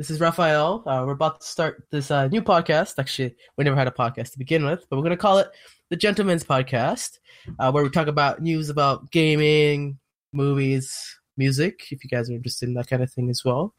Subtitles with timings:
[0.00, 0.82] This is Raphael.
[0.86, 2.94] Uh, we're about to start this uh, new podcast.
[2.98, 5.48] Actually, we never had a podcast to begin with, but we're going to call it
[5.90, 7.18] the Gentleman's Podcast,
[7.58, 9.98] uh, where we talk about news about gaming,
[10.32, 13.74] movies, music, if you guys are interested in that kind of thing as well.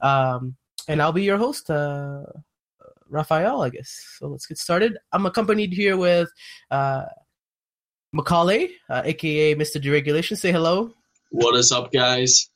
[0.00, 0.54] Um,
[0.86, 2.22] and I'll be your host, uh,
[3.08, 4.14] Raphael, I guess.
[4.20, 4.96] So let's get started.
[5.10, 6.30] I'm accompanied here with
[6.70, 7.06] uh,
[8.12, 9.82] Macaulay, uh, aka Mr.
[9.82, 10.38] Deregulation.
[10.38, 10.92] Say hello.
[11.32, 12.48] What is up, guys?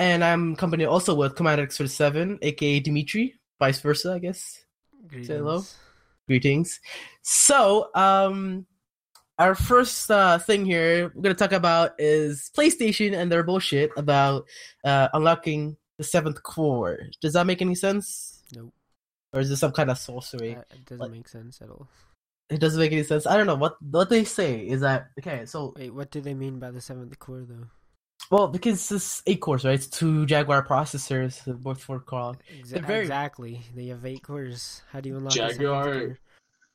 [0.00, 4.64] And I'm company also with Commander X47, aka Dimitri, vice versa, I guess.
[5.06, 5.26] Greetings.
[5.28, 5.62] Say hello.
[6.26, 6.80] Greetings.
[7.20, 8.64] So, um,
[9.38, 14.46] our first uh, thing here we're gonna talk about is PlayStation and their bullshit about
[14.84, 17.00] uh, unlocking the seventh core.
[17.20, 18.40] Does that make any sense?
[18.56, 18.72] Nope.
[19.34, 20.54] Or is this some kind of sorcery?
[20.54, 21.88] That- It doesn't Like- make sense at all.
[22.48, 23.26] It doesn't make any sense.
[23.26, 25.44] I don't know what what they say is that okay.
[25.44, 27.68] So Wait, what do they mean by the seventh core, though?
[28.30, 29.74] Well, because this eight cores, right?
[29.74, 32.36] It's two Jaguar processors, both four core.
[32.62, 33.60] Exa- very- Exactly.
[33.74, 34.82] They have eight cores.
[34.92, 36.18] How do you unlock Jaguar- the seventh core?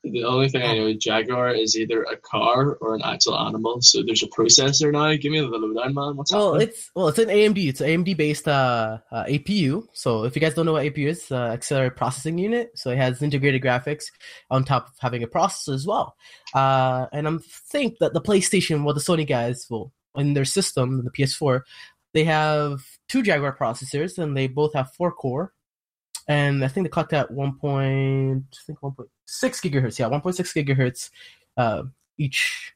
[0.08, 3.81] The only thing I know is Jaguar is either a car or an actual animal.
[3.81, 5.16] So there's a processor now.
[5.16, 6.16] Give me the lowdown, man.
[6.16, 6.67] What's Well, happening?
[6.67, 7.67] it's well, it's an AMD.
[7.69, 9.88] It's an AMD based uh, uh, APU.
[9.94, 12.69] So if you guys don't know what APU is, uh, accelerated processing unit.
[12.75, 14.03] So it has integrated graphics
[14.52, 16.16] on top of having a processor as well.
[16.53, 21.03] Uh, and I'm think that the PlayStation, well, the Sony guys, will in their system,
[21.03, 21.61] the PS4,
[22.13, 25.53] they have two Jaguar processors, and they both have four core.
[26.27, 29.99] And I think they clocked at one point, I think one point six gigahertz.
[29.99, 31.09] Yeah, one point six gigahertz
[31.57, 31.83] uh,
[32.17, 32.73] each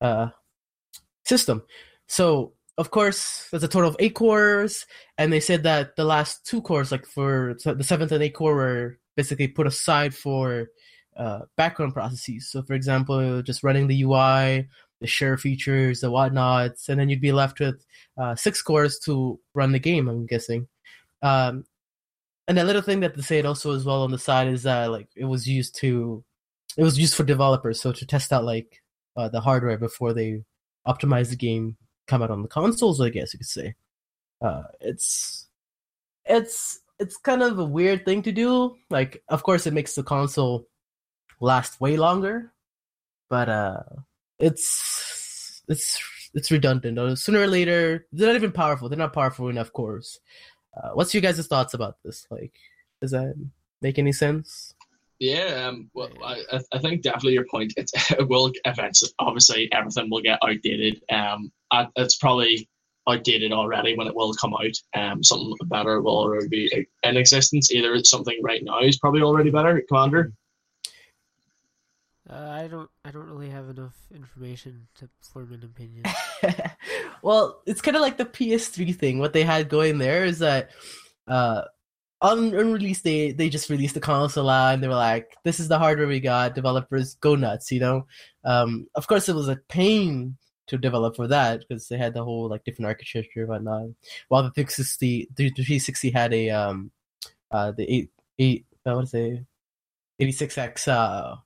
[0.00, 0.28] uh,
[1.24, 1.62] system.
[2.06, 4.86] So of course, there's a total of eight cores,
[5.18, 8.54] and they said that the last two cores, like for the seventh and eighth core,
[8.54, 10.68] were basically put aside for
[11.16, 12.50] uh, background processes.
[12.50, 14.68] So, for example, just running the UI,
[15.02, 17.84] the share features, the whatnots, and then you'd be left with
[18.16, 20.08] uh, six cores to run the game.
[20.08, 20.68] I'm guessing.
[21.22, 21.64] Um,
[22.48, 24.90] and a little thing that they said also as well on the side is that
[24.90, 26.24] like it was used to,
[26.76, 28.82] it was used for developers, so to test out like
[29.16, 30.42] uh, the hardware before they
[30.86, 33.74] optimize the game come out on the consoles, I guess you could say.
[34.40, 35.46] Uh, it's
[36.24, 38.76] it's it's kind of a weird thing to do.
[38.90, 40.66] Like, of course, it makes the console
[41.40, 42.52] last way longer,
[43.28, 43.82] but uh,
[44.42, 46.00] it's it's
[46.34, 46.98] it's redundant.
[46.98, 48.88] Uh, Sooner or later, they're not even powerful.
[48.88, 50.20] They're not powerful enough cores.
[50.76, 52.26] Uh, what's your guys' thoughts about this?
[52.30, 52.52] Like,
[53.00, 53.34] does that
[53.80, 54.74] make any sense?
[55.18, 56.42] Yeah, um, well, I,
[56.72, 57.74] I- think definitely your point.
[57.76, 61.02] It's, it will eventually, obviously, everything will get outdated.
[61.10, 61.52] Um,
[61.96, 62.68] it's probably
[63.08, 64.74] outdated already when it will come out.
[65.00, 67.70] Um, something better will already be in existence.
[67.70, 70.32] Either it's something right now is probably already better, Commander.
[72.32, 72.88] Uh, I don't.
[73.04, 76.04] I don't really have enough information to form an opinion.
[77.22, 79.18] well, it's kind of like the PS3 thing.
[79.18, 80.70] What they had going there is that
[81.28, 81.62] uh,
[82.22, 85.68] on, release day, they just released the console out, and they were like, "This is
[85.68, 86.54] the hardware we got.
[86.54, 88.06] Developers go nuts!" You know.
[88.44, 90.38] Um, of course, it was a pain
[90.68, 93.88] to develop for that because they had the whole like different architecture and whatnot.
[94.28, 96.92] While the 360, the 360 had a um,
[97.50, 99.44] uh, the eight eight uh, what is it,
[100.18, 101.36] 86x uh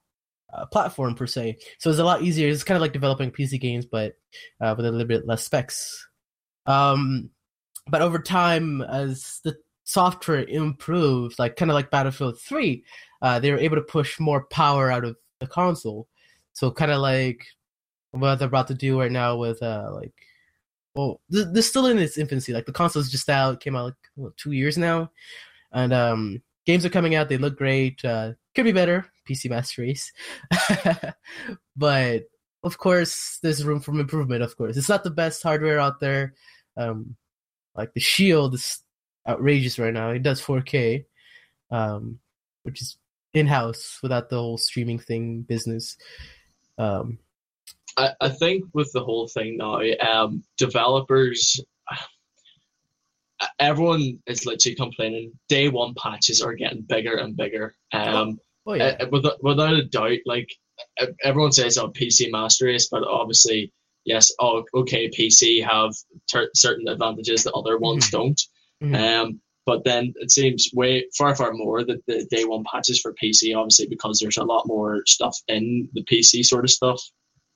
[0.52, 1.58] uh, platform per se.
[1.78, 2.48] So it's a lot easier.
[2.48, 4.14] It's kind of like developing PC games, but
[4.60, 6.06] uh, with a little bit less specs.
[6.66, 7.30] Um,
[7.88, 12.84] but over time, as the software improved, like kind of like Battlefield Three,
[13.22, 16.08] uh, they were able to push more power out of the console.
[16.52, 17.44] So kind of like
[18.10, 20.12] what they're about to do right now with uh, like.
[20.94, 22.54] Well, th- they're still in its infancy.
[22.54, 25.10] Like the console's just out, came out like what, two years now,
[25.72, 27.28] and um, games are coming out.
[27.28, 28.02] They look great.
[28.02, 29.06] Uh, could be better.
[29.28, 30.12] PC Master Race,
[31.76, 32.24] but
[32.62, 34.42] of course, there's room for improvement.
[34.42, 36.34] Of course, it's not the best hardware out there.
[36.76, 37.16] Um,
[37.76, 38.80] like the Shield is
[39.28, 40.10] outrageous right now.
[40.10, 41.04] It does 4K,
[41.70, 42.18] um,
[42.62, 42.96] which is
[43.34, 45.96] in house without the whole streaming thing business.
[46.78, 47.18] Um,
[47.96, 51.60] I, I think with the whole thing now, um, developers,
[53.58, 55.32] everyone is literally complaining.
[55.48, 57.74] Day one patches are getting bigger and bigger.
[57.92, 60.48] Um, oh yeah, uh, without, without a doubt, like
[61.24, 63.72] everyone says, "Oh, PC Master Race," but obviously,
[64.04, 65.92] yes, oh, okay, PC have
[66.30, 68.10] ter- certain advantages that other ones Mhm.
[68.10, 68.40] don't.
[68.82, 68.94] Mhm.
[69.22, 73.14] Um, but then it seems way far, far more that the day one patches for
[73.14, 77.02] PC, obviously, because there's a lot more stuff in the PC sort of stuff.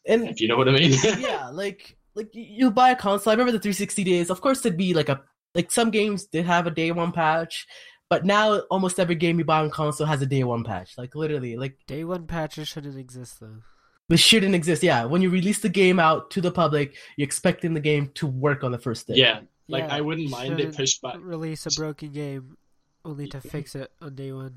[0.06, 0.92] and If you know what I mean.
[1.20, 3.30] yeah, like like you buy a console.
[3.30, 4.30] I remember the 360 days.
[4.30, 5.20] Of course, there'd be like a
[5.54, 7.66] like some games did have a day one patch,
[8.08, 10.96] but now almost every game you buy on console has a day one patch.
[10.98, 13.62] Like literally, like Day one patches shouldn't exist though.
[14.08, 14.82] this shouldn't exist.
[14.82, 18.26] Yeah, when you release the game out to the public, you're expecting the game to
[18.26, 19.14] work on the first day.
[19.16, 21.16] yeah, like Yeah, I wouldn't mind it shouldn't pushed back.
[21.20, 22.56] Release a broken game
[23.04, 24.56] only to fix it on day one.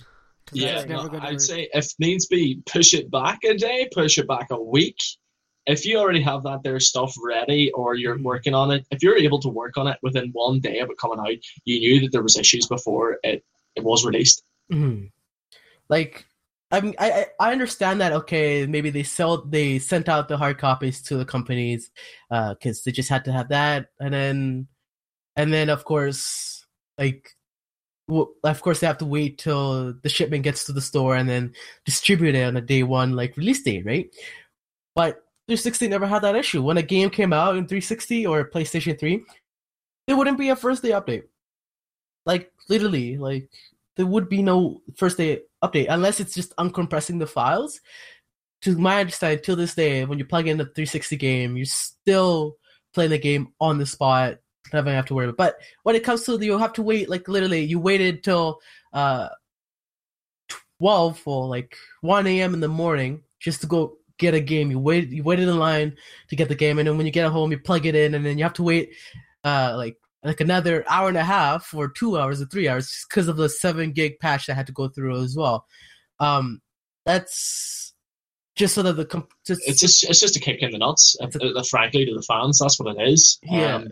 [0.52, 1.40] Yeah, that's never no, gonna I'd work.
[1.42, 4.98] say if needs be, push it back a day, push it back a week.
[5.66, 8.24] If you already have that there stuff ready or you're Mhm.
[8.24, 10.98] working on it, if you're able to work on it within one day of it
[10.98, 13.44] coming out, you knew that there was issues before it,
[13.76, 14.44] it was released.
[14.72, 15.12] Mhm.
[15.90, 16.26] Like,
[16.72, 18.12] I mean, I I understand that.
[18.14, 21.92] Okay, maybe they sell they sent out the hard copies to the companies
[22.30, 24.68] because they just had to have that, and then
[25.36, 26.66] and then of course,
[26.98, 27.30] like,
[28.08, 31.30] w- of course they have to wait till the shipment gets to the store and
[31.30, 31.54] then
[31.86, 34.10] distribute it on a day one like release date, right?
[34.96, 36.64] But 360 never had that issue.
[36.64, 39.24] When a game came out in 360 or PlayStation 3,
[40.08, 41.24] there wouldn't be a first day update.
[42.26, 43.50] Like literally, like
[43.98, 47.82] there would be no first day update unless it's just uncompressing the files.
[48.62, 52.56] To my understanding, till this day, when you plug in a 360 game, you're still
[52.94, 54.38] playing the game on the spot,
[54.72, 55.38] never have to worry about.
[55.38, 57.10] But when it comes to you have to wait.
[57.10, 58.60] Like literally, you waited till
[58.94, 59.30] uh
[60.80, 62.54] 12 or like 1 a.m.
[62.54, 64.72] in the morning just to go get a game.
[64.72, 65.96] You wait, you waited in line
[66.30, 68.26] to get the game, and then when you get home, you plug it in, and
[68.26, 68.94] then you have to wait
[69.44, 73.28] uh like like another hour and a half or two hours or three hours because
[73.28, 75.66] of the seven gig patch that had to go through as well.
[76.20, 76.62] Um,
[77.06, 77.94] that's
[78.56, 81.18] just so that the comp- just, It's just it's just a kick in the nuts.
[81.20, 83.40] Uh, uh, frankly, to the fans, that's what it is.
[83.44, 83.76] Yeah.
[83.76, 83.88] Um,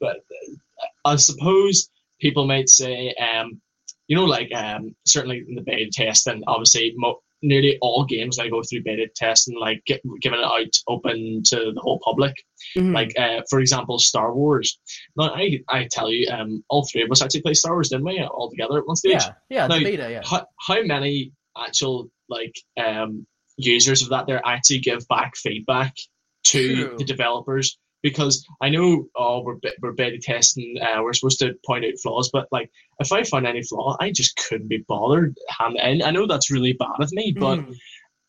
[0.00, 3.60] but uh, I suppose people might say, um,
[4.06, 8.38] you know, like um, certainly in the beta test, and obviously mo- nearly all games
[8.38, 12.34] now go through beta testing, like get, giving it out open to the whole public.
[12.76, 12.94] Mhm.
[12.94, 14.78] Like uh, for example, Star Wars.
[15.16, 18.04] Now I I tell you, um, all three of us actually play Star Wars, didn't
[18.06, 18.20] we?
[18.20, 19.12] All together at one stage.
[19.12, 20.22] yeah, yeah, the beta, yeah.
[20.24, 23.26] How, how many actual like um
[23.56, 25.94] users of that there actually give back feedback
[26.44, 26.96] to True.
[26.98, 27.78] the developers?
[28.02, 32.30] Because I know, oh, we're we're beta testing, uh, we're supposed to point out flaws,
[32.32, 35.36] but like if I found any flaw, I just couldn't be bothered.
[35.48, 36.02] hand in.
[36.02, 37.76] I know that's really bad of me, but Mhm.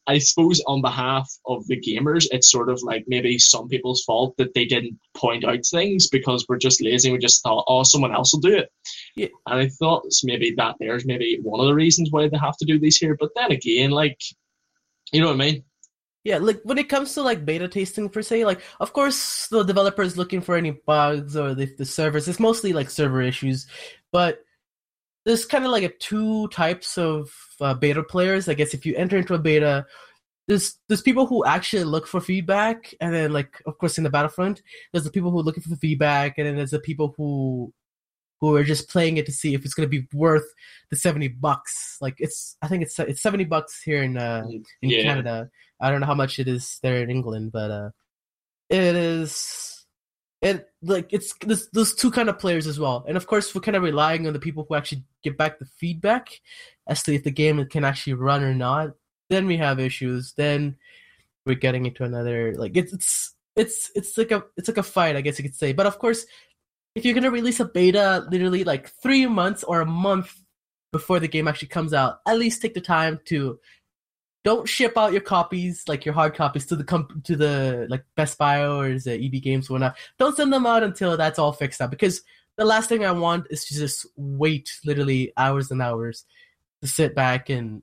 [0.07, 4.36] I suppose on behalf of the gamers, it's sort of like maybe some people's fault
[4.38, 7.12] that they didn't point out things because we're just lazy.
[7.12, 8.72] We just thought, oh, someone else will do it.
[9.15, 9.27] Yeah.
[9.45, 12.65] And I thought maybe that there's maybe one of the reasons why they have to
[12.65, 13.15] do these here.
[13.19, 14.19] But then again, like,
[15.12, 15.63] you know what I mean?
[16.29, 19.63] Yeah, like when it comes to like beta testing per se, like of course the
[19.63, 22.27] developer is looking for any bugs or the, the servers.
[22.27, 23.65] It's mostly like server issues,
[24.11, 24.45] but
[25.25, 28.47] there's kind of like a two types of uh, beta players.
[28.47, 29.87] I guess if you enter into a beta,
[30.47, 34.11] there's there's people who actually look for feedback, and then like of course in the
[34.11, 34.61] Battlefront,
[34.91, 37.73] there's the people who are looking for feedback, and then there's the people who
[38.39, 40.45] who are just playing it to see if it's going to be worth
[40.89, 41.97] the 70 bucks.
[42.01, 45.03] Like it's I think it's it's 70 bucks here in uh in Yeah.
[45.03, 45.50] Canada.
[45.81, 47.89] I don't know how much it is there in England, but uh,
[48.69, 49.86] it is
[50.41, 53.06] it like it's this those two kind of players as well.
[53.07, 55.65] And of course, we're kind of relying on the people who actually give back the
[55.65, 56.30] feedback
[56.88, 58.91] as to if the game can actually run or not.
[59.30, 60.33] Then we have issues.
[60.33, 60.77] Then
[61.45, 65.15] we're getting into another like it's it's it's it's like a it's like a fight,
[65.15, 65.74] I guess you could say.
[65.74, 66.25] But of course,
[66.95, 70.36] if you're gonna release a beta literally like three months or a month
[70.91, 73.59] before the game actually comes out, at least take the time to
[74.45, 78.03] don't ship out your copies, like your hard copies, to the comp- to the like
[78.15, 79.97] Best Buy or the EB Games or whatnot.
[80.18, 81.91] Don't send them out until that's all fixed up.
[81.91, 82.21] Because
[82.56, 86.25] the last thing I want is to just wait literally hours and hours
[86.81, 87.81] to sit back and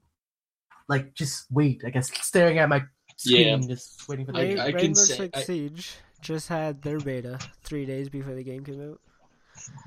[0.89, 1.83] like just wait.
[1.87, 2.83] I guess staring at my
[3.17, 3.69] screen, Yeah.
[3.69, 4.39] just waiting for the.
[4.39, 8.09] I- Rain- I can Rainbow say- Six I- Siege just had their beta three days
[8.09, 9.01] before the game came out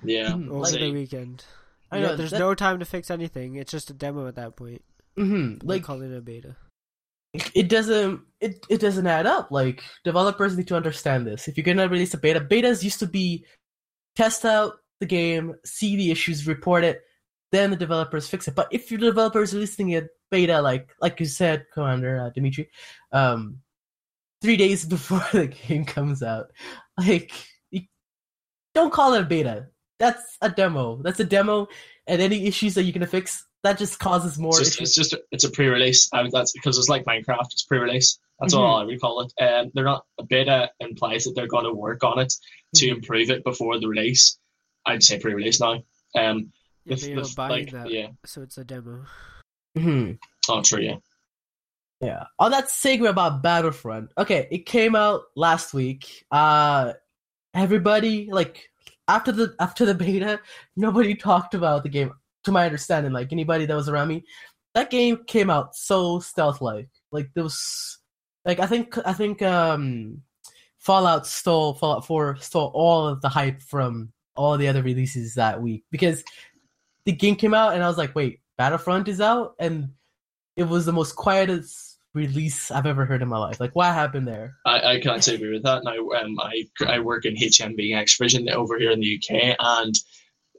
[0.04, 0.30] Yeah.
[0.32, 0.50] Mhm.
[0.50, 1.46] over Like- the weekend.
[1.92, 3.56] I Yeah, know, there's that- no time to fix anything.
[3.56, 4.84] It's just a demo at that point.
[5.18, 5.54] Mm-hmm.
[5.68, 6.56] Like Like calling it a beta.
[7.54, 11.64] it doesn't it, it doesn't add up like developers need to understand this if you're
[11.64, 13.46] gonna release a beta betas used to be
[14.16, 17.02] test out the game see the issues report it
[17.52, 21.20] then the developers fix it but if your developer is releasing a beta like like
[21.20, 22.68] you said commander uh, dimitri
[23.12, 23.60] um
[24.42, 26.48] three days before the game comes out
[26.98, 27.32] like
[27.72, 27.82] you,
[28.74, 29.68] don't call it a beta
[30.00, 31.68] that's a demo that's a demo
[32.08, 35.12] and any issues that you're gonna fix that just causes more It's just, it's just
[35.14, 36.08] a, it's a pre-release.
[36.14, 37.48] I, that's because it's like Minecraft.
[37.52, 38.18] It's pre-release.
[38.40, 38.60] That's Mhm.
[38.60, 39.34] all I would call it.
[39.44, 42.32] Um, they're not a beta implies that they're going to work on it
[42.76, 42.96] to Mhm.
[42.96, 44.40] improve it before the release.
[44.86, 45.84] I'd say pre-release now.
[46.16, 46.54] Um,
[46.86, 49.04] Yeah, the- but the- like, that, yeah, so it's a demo.
[49.78, 50.14] Mm-hmm.
[50.50, 50.96] oh true, yeah.
[52.02, 52.26] Yeah.
[52.40, 56.26] On that segment about Battlefront, okay, it came out last week.
[56.32, 56.94] Uh
[57.54, 58.70] everybody like
[59.08, 60.40] after the after the beta,
[60.76, 62.12] nobody talked about the game.
[62.46, 64.24] To my understanding, like anybody that was around me,
[64.74, 66.88] that game came out so stealth like.
[67.12, 68.00] Like there was
[68.46, 70.22] like I think I think um
[70.78, 75.62] Fallout stole Fallout 4 stole all of the hype from all the other releases that
[75.62, 76.24] week because
[77.06, 79.90] the game came out, and I was like, wait, Battlefront is out, and
[80.56, 83.60] it was the most quietest release I've ever heard in my life.
[83.60, 84.56] Like, what happened there?
[84.66, 85.84] I, I can't agree with that.
[85.84, 89.96] Now, um, I I work in HMV Xvision over here in the UK, and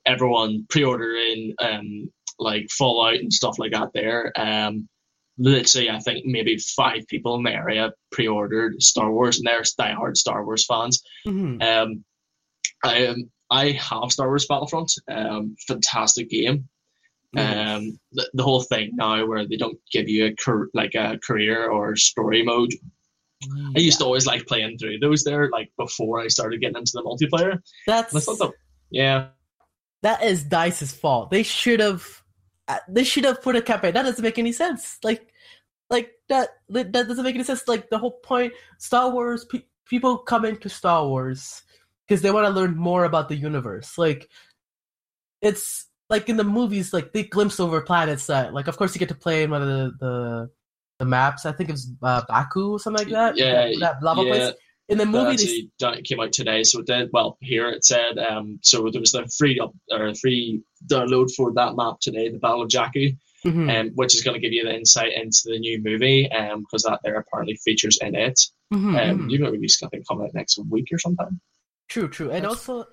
[0.07, 3.90] everyone pre-ordering um like Fallout and stuff like that.
[3.92, 4.88] There, um,
[5.38, 10.16] literally, I think maybe five people in the area pre-ordered Star Wars, and they're diehard
[10.16, 11.02] Star Wars fans.
[11.26, 11.62] Mhm.
[11.62, 12.04] Um,
[12.83, 14.92] I um, I have Star Wars Battlefront.
[15.09, 16.69] Um, fantastic game.
[17.37, 21.19] Um, the, the whole thing now where they don't give you a car- like a
[21.25, 22.73] career or story mode.
[23.75, 26.93] I used to always like playing through those there, like before I started getting into
[26.93, 27.61] the multiplayer.
[27.87, 28.53] That's that,
[28.91, 29.29] yeah,
[30.03, 31.31] that is Dice's fault.
[31.31, 32.05] They should have
[32.69, 33.95] uh, they should have put a campaign.
[33.95, 34.99] That doesn't make any sense.
[35.03, 35.33] Like
[35.89, 37.67] like that that that doesn't make any sense.
[37.67, 41.63] Like the whole point Star Wars pe- people come into Star Wars
[42.07, 43.97] because they want to learn more about the universe.
[43.99, 44.29] Like
[45.43, 48.99] it's like in the movies like they glimpse over planets that like of course you
[48.99, 50.50] get to play in one of the the,
[50.99, 51.47] the maps.
[51.47, 53.37] I think it was uh, Baku or something like that.
[53.37, 54.33] Yeah, that, that lava yeah.
[54.35, 54.55] place.
[54.88, 56.64] In the that movie, they, actually done- came out today.
[56.64, 57.69] So it did well here.
[57.71, 62.00] It said um, so there was the free up or free download for that map
[62.00, 63.17] today, the Battle of Jakku.
[63.43, 66.83] Mhm, um, which is going to give you the insight into the new movie because
[66.83, 68.38] that there apparently features in it.
[68.71, 69.31] mhm, Um, mhm.
[69.31, 71.40] You're going to release, I think, coming out next week or something.
[71.88, 72.85] True, true, and That's- also,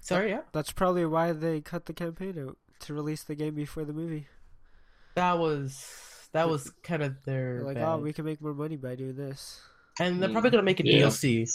[0.00, 0.40] sorry, yeah.
[0.54, 4.26] That's probably why they cut the campaign out to release the game before the movie.
[5.14, 5.84] that was
[6.32, 7.88] that was kind of their They're like, bad.
[7.88, 9.60] oh, we can make more money by doing this.
[9.98, 11.06] and they're probably gonna make a yeah.
[11.06, 11.46] DLC.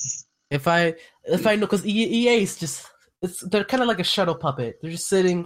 [0.51, 2.85] If I if I know, because EA is just
[3.21, 4.77] it's they're kind of like a shuttle puppet.
[4.81, 5.45] They're just sitting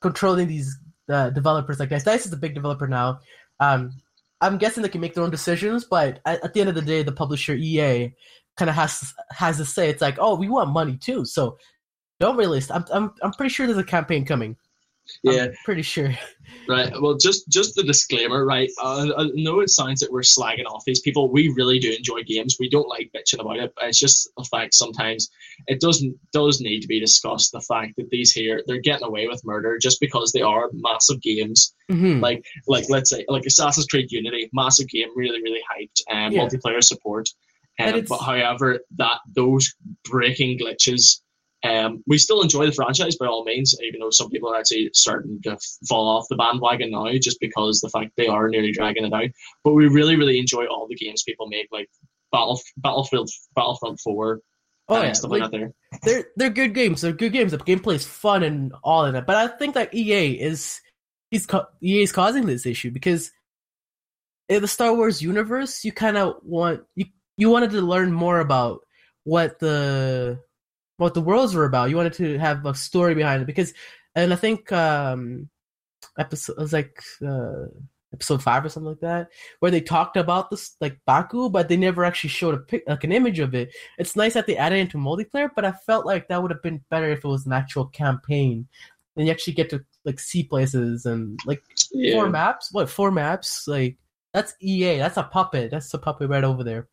[0.00, 0.76] controlling these
[1.10, 1.78] uh, developers.
[1.80, 3.20] Like Dice, Dice is a big developer now.
[3.60, 3.92] Um,
[4.40, 6.82] I'm guessing they can make their own decisions, but at, at the end of the
[6.82, 8.14] day, the publisher EA
[8.56, 11.58] kind of has has to say it's like, oh, we want money too, so
[12.20, 12.70] don't release.
[12.70, 14.56] I'm I'm I'm pretty sure there's a campaign coming.
[15.26, 16.12] I'm pretty sure.
[16.66, 16.90] Right.
[17.00, 18.70] Well, just just the disclaimer, right?
[18.82, 21.30] Uh, I know it sounds that we're slagging off these people.
[21.30, 22.56] We really do enjoy games.
[22.58, 23.72] We don't like bitching about it.
[23.74, 25.28] But it's just a fact sometimes
[25.66, 27.52] it doesn't does need to be discussed.
[27.52, 31.20] The fact that these here they're getting away with murder just because they are massive
[31.22, 31.74] games.
[31.90, 32.20] Mhm.
[32.22, 36.46] Like like let's say like Assassin's Creed Unity, massive game, really really hyped, and Yeah.
[36.46, 37.28] multiplayer support.
[37.78, 39.74] And Um, it's- but however, that those
[40.04, 41.20] breaking glitches
[41.64, 44.90] um, we still enjoy the franchise by all means, even though some people are actually
[44.94, 49.04] starting to fall off the bandwagon now just because the fact they are nearly dragging
[49.04, 49.30] it out.
[49.64, 51.88] But we really, really enjoy all the games people make, like
[52.30, 54.40] Battle Battlefield, Battlefront Four,
[54.88, 55.58] Oh and yeah, stuff like, like that.
[55.58, 55.72] There,
[56.02, 57.02] they're they're good games.
[57.02, 57.52] They're good games.
[57.52, 59.26] The gameplay is fun and all in it.
[59.26, 60.80] But I think that EA is
[61.30, 61.46] he's
[61.82, 63.30] EA is causing this issue because
[64.48, 68.40] in the Star Wars universe, you kind of want you you wanted to learn more
[68.40, 68.80] about
[69.24, 70.40] what the
[70.98, 71.90] what the worlds were about.
[71.90, 73.72] You wanted to have a story behind it because,
[74.14, 75.48] and I think um
[76.18, 77.66] episode it was like uh
[78.12, 79.28] episode five or something like that
[79.60, 83.04] where they talked about this like Baku, but they never actually showed a pic like
[83.04, 86.06] an image of it it's nice that they added it into multiplayer, but I felt
[86.06, 88.66] like that would have been better if it was an actual campaign.
[89.16, 91.62] And you actually get to like see places and like
[91.92, 92.14] yeah.
[92.14, 92.68] four maps.
[92.72, 93.66] What four maps?
[93.66, 93.98] Like
[94.32, 94.98] that's EA.
[94.98, 95.72] That's a puppet.
[95.72, 96.88] That's a puppet right over there.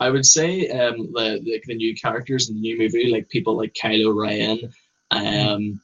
[0.00, 3.56] I would say um, the, the the new characters in the new movie, like people
[3.56, 4.58] like Kylo Ren,
[5.10, 5.80] um,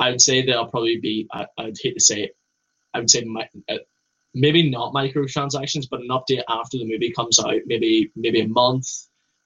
[0.00, 1.26] I would say they'll probably be.
[1.32, 2.30] I, I'd hate to say.
[2.94, 3.78] I would say mi- uh,
[4.34, 8.86] maybe not microtransactions, but an update after the movie comes out, maybe maybe a month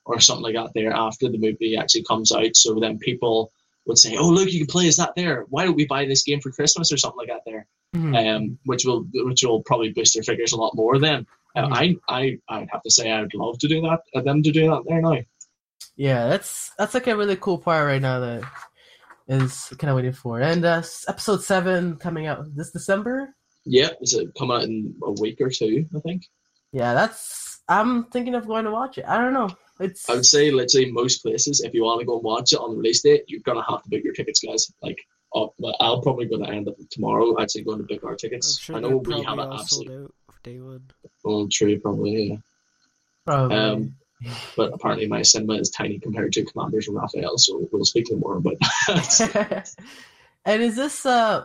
[0.05, 2.57] or something like that there after the movie actually comes out.
[2.57, 3.53] So then people
[3.87, 5.47] would say, "Oh, look, you can play as that there.
[5.51, 8.37] Why don't we buy this game for Christmas or something like that there?" Mhm.
[8.37, 10.99] um, which will which will probably boost their figures a lot more.
[10.99, 11.27] Then
[11.57, 11.99] uh, Mhm.
[12.09, 14.01] I I I'd have to say I would love to do that.
[14.15, 15.19] Uh, them to do that there now.
[15.97, 18.43] Yeah, that's that's like a really cool part right now that
[19.29, 20.41] is kind of waiting for.
[20.41, 23.35] And uh, episode seven coming out this December.
[23.65, 25.87] Yeah, is it come out in a week or two?
[25.97, 26.23] I think.
[26.73, 27.61] Yeah, that's.
[27.69, 29.05] I'm thinking of going to watch it.
[29.07, 29.51] I don't know.
[29.79, 30.09] It's.
[30.09, 32.59] I would say, let's say most places, if you want to go and watch it
[32.61, 34.73] on the release date, you're gonna have to book your tickets, guys.
[34.83, 34.99] Like,
[35.35, 37.41] oh, well, I'll probably go to end up tomorrow.
[37.41, 38.59] Actually, going to book our tickets.
[38.59, 39.65] sure I know we have it all
[40.45, 40.75] sold absolutely.
[40.75, 41.13] out for day one.
[41.25, 42.29] Well, true, probably.
[42.29, 42.37] Yeah.
[43.27, 43.57] Probably.
[43.57, 43.95] Um,
[44.57, 48.17] but apparently my cinema is tiny compared to Commanders and Raphael, so we'll speak to
[48.17, 49.75] more about that.
[50.45, 51.45] and is this uh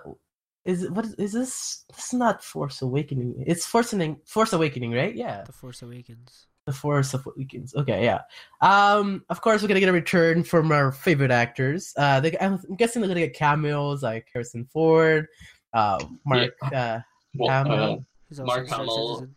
[0.66, 3.44] is it what is, is this this is not Force Awakening.
[3.48, 5.16] It's Force Awakening, Force Awakening, right?
[5.16, 5.44] Yeah.
[5.44, 6.48] The Force Awakens.
[6.66, 7.76] The Force of Awakens.
[7.76, 8.22] Okay, yeah.
[8.62, 11.94] Um of course we're gonna get a return from our favorite actors.
[11.96, 15.28] Uh they, I'm guessing they're gonna get cameos like Harrison Ford,
[15.74, 17.00] uh Mark uh
[17.36, 19.16] Well, uh, He's also Mark a Star Hamill.
[19.20, 19.36] Citizen.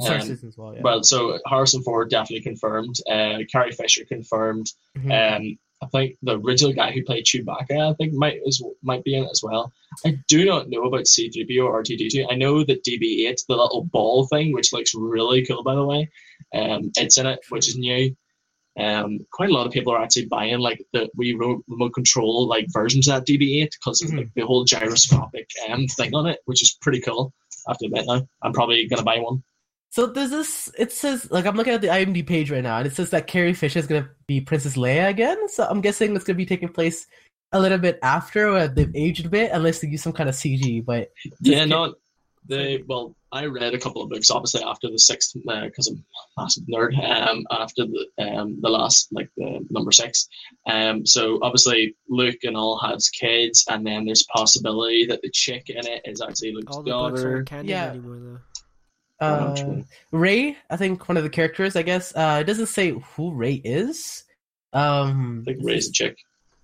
[0.00, 0.80] Star Um, Citizen as well, yeah.
[0.82, 2.96] well, so Harrison Ford definitely confirmed.
[3.08, 4.72] Uh, Carrie Fisher confirmed.
[4.96, 5.36] Mhm.
[5.36, 9.14] Um, I think the original guy who played Chewbacca, I think might is, might be
[9.16, 9.70] in it as well.
[10.06, 12.26] I do not know about C3PO or R2D2.
[12.30, 16.08] I know that BB-8, the little ball thing, which looks really cool by the way,
[16.54, 18.16] um, it's in it, which is new.
[18.76, 22.66] Um, quite a lot of people are actually buying like the we remote control like
[22.72, 24.16] versions of that BB-8 because of Mhm.
[24.18, 27.32] like, the whole gyroscopic um thing on it, which is pretty cool.
[27.66, 29.42] I have to admit now, I'm probably gonna buy one.
[29.90, 30.70] So there's this.
[30.76, 33.26] It says like I'm looking at the IMDb page right now, and it says that
[33.26, 35.48] Carrie Fisher is gonna be Princess Leia again.
[35.48, 37.06] So I'm guessing it's gonna be taking place
[37.52, 40.34] a little bit after where they've aged a bit, unless they use some kind of
[40.34, 40.84] CG.
[40.84, 41.94] But Yeah, not
[42.46, 42.82] they.
[42.86, 46.04] Well, I read a couple of books, obviously after the sixth, because I'm
[46.38, 46.96] a massive nerd.
[46.98, 50.28] Um, after the um the last like the number six,
[50.66, 55.30] um, so obviously Luke and all has kids, and then there's a possibility that the
[55.30, 57.34] chick in it is actually Luke's All the books daughter.
[57.34, 57.90] aren't canon Yeah.
[57.90, 58.20] anymore,
[59.20, 59.26] though.
[59.26, 59.82] Uh.
[60.10, 63.54] Rey, I think one of the characters, I guess, uh, it doesn't say who Rey
[63.54, 64.24] is.
[64.72, 66.18] Um, I think Rey's a chick.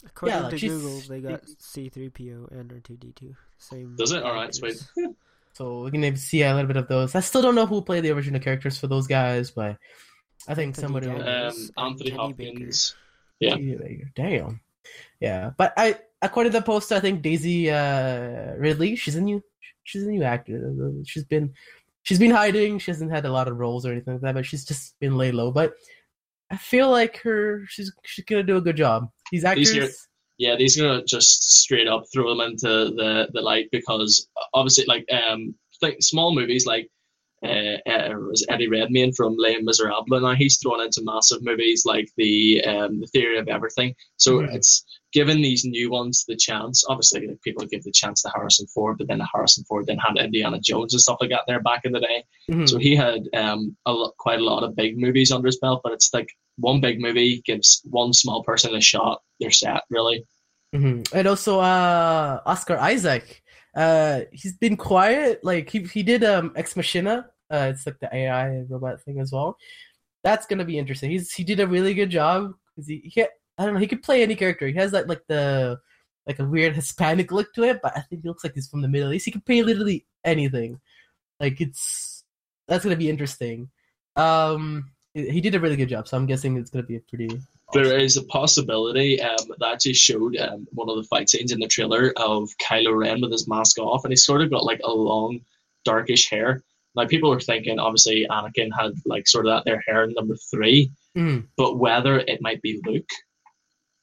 [0.04, 3.34] According like, to Google, they got C3PO and R2D2.
[3.58, 3.94] Same.
[3.96, 4.22] Does it?
[4.22, 4.82] All right, sweet.
[5.52, 5.56] actors.
[5.58, 7.14] so we can maybe see a little bit of those.
[7.14, 9.76] I still don't know who played the original characters for those guys, but
[10.48, 11.06] I think Anthony somebody.
[11.08, 11.72] will- Daniels.
[11.76, 12.94] Um, and Anthony Hopkins.
[13.40, 13.56] Yeah.
[14.14, 14.60] Damn.
[15.20, 19.42] Yeah, but I according to the poster, I think Daisy uh, Ridley, she's a new,
[19.84, 20.92] she's a new actor.
[21.04, 21.52] She's been,
[22.02, 22.78] she's been hiding.
[22.78, 25.16] She hasn't had a lot of roles or anything like that, but she's just been
[25.18, 25.50] laid low.
[25.50, 25.74] But
[26.50, 29.10] I feel like her, she's she's gonna do a good job.
[29.30, 29.90] These actors, here-
[30.40, 34.86] Yeah, these are gonna just straight up throw them into the the light because obviously,
[34.86, 35.54] like um,
[36.00, 36.88] small movies like
[37.44, 40.22] uh, uh was Eddie Redmayne from Les Miserables.
[40.22, 43.94] Now he's thrown into massive movies like the um the Theory of Everything.
[44.18, 44.54] So Mhm.
[44.54, 46.84] it's given these new ones the chance.
[46.88, 50.16] Obviously, like, people give the chance to Harrison Ford, but then Harrison Ford then had
[50.18, 52.22] Indiana Jones and stuff like that there back in the day.
[52.50, 52.68] Mhm.
[52.68, 55.80] So he had um a lot, quite a lot of big movies under his belt,
[55.82, 59.22] but it's like one big movie gives one small person a shot.
[59.40, 60.24] They're set really.
[60.74, 61.08] Mhm.
[61.12, 63.42] and also uh Oscar Isaac.
[63.74, 65.44] Uh, he's been quiet.
[65.44, 67.26] Like he he did um Ex Machina.
[67.50, 69.56] Uh, it's like the AI robot thing as well.
[70.22, 71.10] That's gonna be interesting.
[71.10, 74.02] He's he did a really good job because he, he I don't know he could
[74.02, 74.66] play any character.
[74.66, 75.78] He has that like the
[76.26, 78.82] like a weird Hispanic look to it, but I think he looks like he's from
[78.82, 79.24] the Middle East.
[79.24, 80.80] He can play literally anything.
[81.38, 82.24] Like it's
[82.68, 83.70] that's gonna be interesting.
[84.16, 87.40] Um, he did a really good job, so I'm guessing it's gonna be a pretty.
[87.72, 91.60] There is a possibility um, that actually showed um, one of the fight scenes in
[91.60, 94.80] the trailer of Kylo Ren with his mask off, and he's sort of got like
[94.84, 95.40] a long,
[95.84, 96.62] darkish hair.
[96.96, 100.36] Now people are thinking, obviously, Anakin had like sort of that their hair in number
[100.50, 101.46] three, Mhm.
[101.56, 103.08] but whether it might be Luke,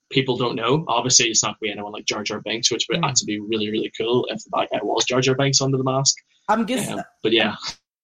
[0.10, 0.86] people don't know.
[0.88, 3.10] Obviously, it's not going to be anyone like Jar Jar Binks, which would Mm.
[3.10, 5.84] actually be really, really cool if the bad guy was Jar Jar Binks under the
[5.84, 6.16] mask.
[6.48, 6.98] I'm guessing.
[7.00, 7.56] Um, but yeah,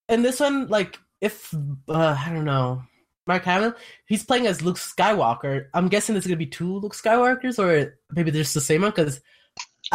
[0.09, 1.53] and this one, like, if
[1.87, 2.83] uh, I don't know,
[3.25, 3.73] Mark Hamill,
[4.05, 5.67] he's playing as Luke Skywalker.
[5.73, 9.21] I'm guessing there's gonna be two Luke Skywalkers, or maybe there's the same one because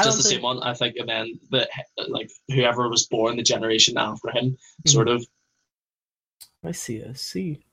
[0.04, 0.96] just the same one, I think.
[0.96, 1.68] And then the
[2.08, 5.26] like whoever was born the generation after him, sort of.
[6.64, 7.64] I see, I see.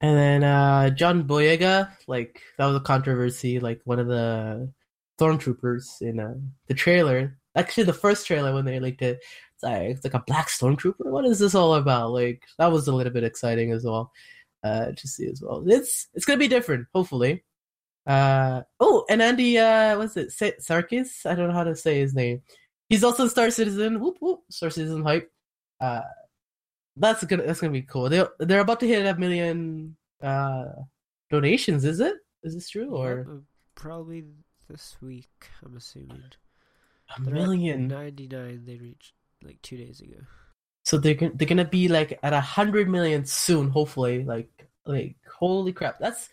[0.00, 3.60] And then uh, John Boyega, like that was a controversy.
[3.60, 4.72] Like one of the
[5.18, 6.34] stormtroopers in uh,
[6.66, 7.38] the trailer.
[7.54, 9.20] Actually, the first trailer when they leaked it,
[9.54, 11.04] it's like, it's like a black stormtrooper.
[11.04, 12.12] What is this all about?
[12.12, 14.10] Like that was a little bit exciting as well
[14.62, 15.62] uh, to see as well.
[15.66, 17.44] It's it's gonna be different, hopefully.
[18.06, 20.32] Uh, oh, and Andy, uh, what's it?
[20.32, 21.24] Sa- Serkis?
[21.24, 22.42] I don't know how to say his name.
[22.88, 24.00] He's also Star Citizen.
[24.00, 24.40] Whoop whoop.
[24.50, 25.30] Star Citizen hype.
[25.80, 26.02] Uh,
[26.96, 28.08] that's gonna that's gonna be cool.
[28.08, 30.64] They they're about to hit a million uh
[31.30, 31.84] donations.
[31.84, 32.16] Is it?
[32.42, 33.40] Is this true or Yep, uh,
[33.76, 34.24] probably
[34.68, 35.30] this week.
[35.64, 36.22] I'm assuming.
[37.16, 37.88] a They're million?
[37.88, 40.16] 99 they reached like two days ago.
[40.92, 43.70] So they're they're gonna be like at a hundred million soon.
[43.70, 44.50] Hopefully, like
[44.84, 46.28] like holy crap, that's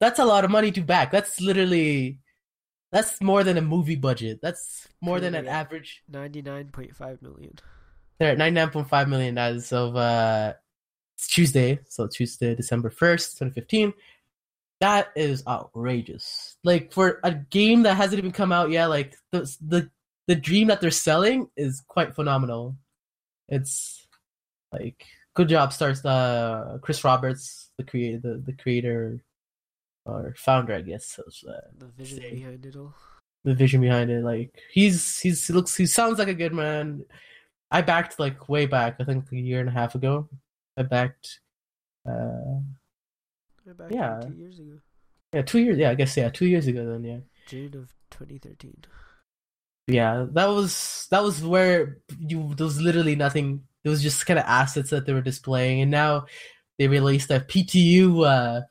[0.00, 1.10] that's a lot of money to back.
[1.10, 2.18] That's literally
[2.90, 4.40] that's more than a movie budget.
[4.42, 6.02] That's more than an average.
[6.12, 7.54] 99.5 million.
[8.18, 10.52] They're at ninety nine point five million as of uh
[11.14, 13.94] it's Tuesday, so Tuesday, December first, twenty fifteen.
[14.82, 16.58] That is outrageous.
[16.64, 19.90] Like for a game that hasn't even come out yet, like the the
[20.28, 22.76] the dream that they're selling is quite phenomenal.
[23.56, 24.06] It's
[24.72, 29.22] like good job, stars uh Chris Roberts, the creator, the, the creator
[30.06, 31.18] or founder, I guess.
[31.18, 32.34] Uh, The vision Same.
[32.34, 32.94] behind it all.
[33.44, 34.24] the vision behind it.
[34.24, 37.04] Like he's he's he looks he sounds like a good man.
[37.70, 40.28] I backed like way back, I think a year and a half ago.
[40.78, 41.40] I backed
[42.08, 42.60] uh
[43.90, 44.20] Yeah.
[44.26, 44.78] two years ago.
[45.34, 47.20] yeah, two years yeah, I guess yeah, two years ago then, yeah.
[47.46, 48.84] June of 2013.
[49.88, 53.62] Yeah, that was that was where you there was literally nothing.
[53.84, 56.26] It was just kind of assets that they were displaying, and now
[56.78, 58.62] they released a PTU uh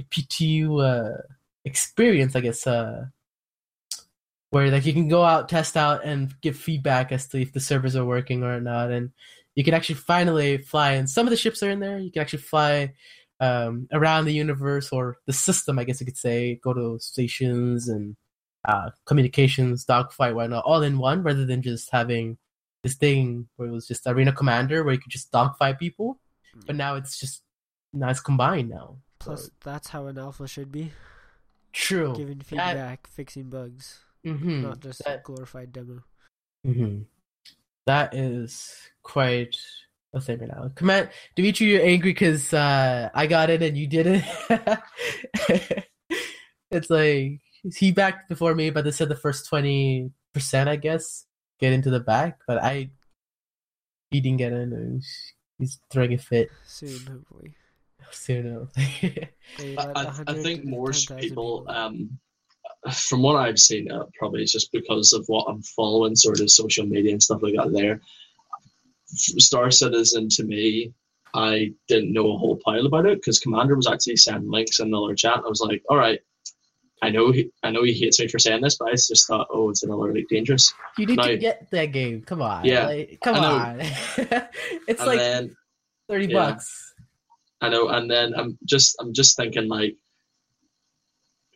[0.00, 1.22] PTU uh
[1.64, 3.06] experience, I guess, uh,
[4.50, 7.60] where like you can go out, test out, and give feedback as to if the
[7.60, 9.10] servers are working or not, and
[9.54, 10.92] you can actually finally fly.
[10.92, 11.98] And some of the ships are in there.
[11.98, 12.94] You can actually fly
[13.40, 16.56] um, around the universe or the system, I guess you could say.
[16.62, 18.16] Go to stations and
[18.64, 22.38] uh, communications, dogfight, whatnot, all in one, rather than just having
[22.82, 26.18] this thing where it was just arena commander where you could just dogfight people.
[26.66, 27.42] But now it's just
[27.92, 28.98] now it's combined now.
[29.18, 30.92] Plus, So, that's how an alpha should be.
[31.72, 32.14] true.
[32.16, 36.04] Giving feedback, fixing bugs, hmm not just a that- glorified demo.
[36.64, 37.02] hmm
[37.86, 39.56] That is quite
[40.14, 40.70] a thing right now.
[40.74, 44.24] Command Dimitri, you're angry because uh, I got it and you didn't.
[46.70, 47.40] it's like
[47.76, 51.26] he backed before me, but they said the first twenty percent, I guess,
[51.60, 52.40] get into the back.
[52.46, 52.90] But I,
[54.10, 54.94] he didn't get in.
[54.96, 57.54] He's, he's throwing a fit Soon, hopefully.
[58.10, 58.68] soon.
[59.58, 62.18] They I, I, I think more people, um,
[62.92, 66.50] from what I've seen, uh, probably it's just because of what I'm following, sort of
[66.50, 67.72] social media and stuff like that.
[67.72, 68.00] There,
[69.06, 70.92] Star Citizen to me,
[71.34, 74.88] I didn't know a whole pile about it because Commander was actually sending links in
[74.88, 75.42] another chat.
[75.44, 76.20] I was like, all right,
[77.04, 79.48] I know he, I know he hates me for saying this, but I just thought,
[79.50, 80.72] oh, it's another Elite Dangerous.
[80.96, 82.22] you need to get that game.
[82.22, 82.64] Come on.
[82.64, 83.76] Yeah, like, come on.
[84.88, 85.56] it's and like then
[86.08, 86.32] thirty yeah.
[86.32, 86.94] bucks.
[87.60, 89.96] I know, and then I'm just I'm just thinking like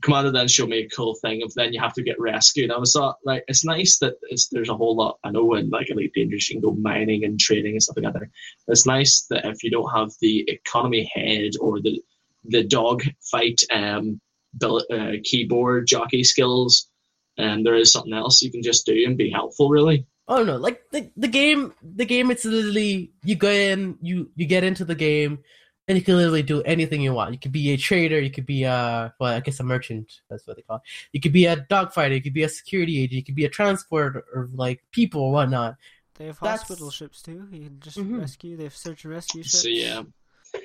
[0.03, 2.71] Commander then showed me a cool thing of then you have to get rescued.
[2.71, 5.71] I was thought like it's nice that it's there's a whole lot I know in
[5.71, 8.23] like Elite Dangerous you can go mining and trading and stuff like that.
[8.67, 12.03] It's nice that if you don't have the economy head or the
[12.45, 14.21] the dog fight um
[14.63, 16.89] uh, keyboard jockey skills,
[17.37, 20.07] and there is something else you can just do and be helpful really.
[20.27, 24.47] Oh no, like the the game the game it's literally you go in, you you
[24.47, 25.39] get into the game
[25.87, 27.33] and you can literally do anything you want.
[27.33, 30.47] You could be a trader, you could be a well, I guess a merchant, that's
[30.47, 30.83] what they call it.
[31.13, 33.49] You could be a dogfighter, you could be a security agent, you could be a
[33.49, 35.77] transport or like people or whatnot.
[36.17, 37.49] They have That's- hospital ships too.
[37.51, 38.19] You can just Mhm.
[38.19, 38.57] rescue.
[38.57, 39.63] They have search and rescue ships.
[39.63, 40.03] So yeah,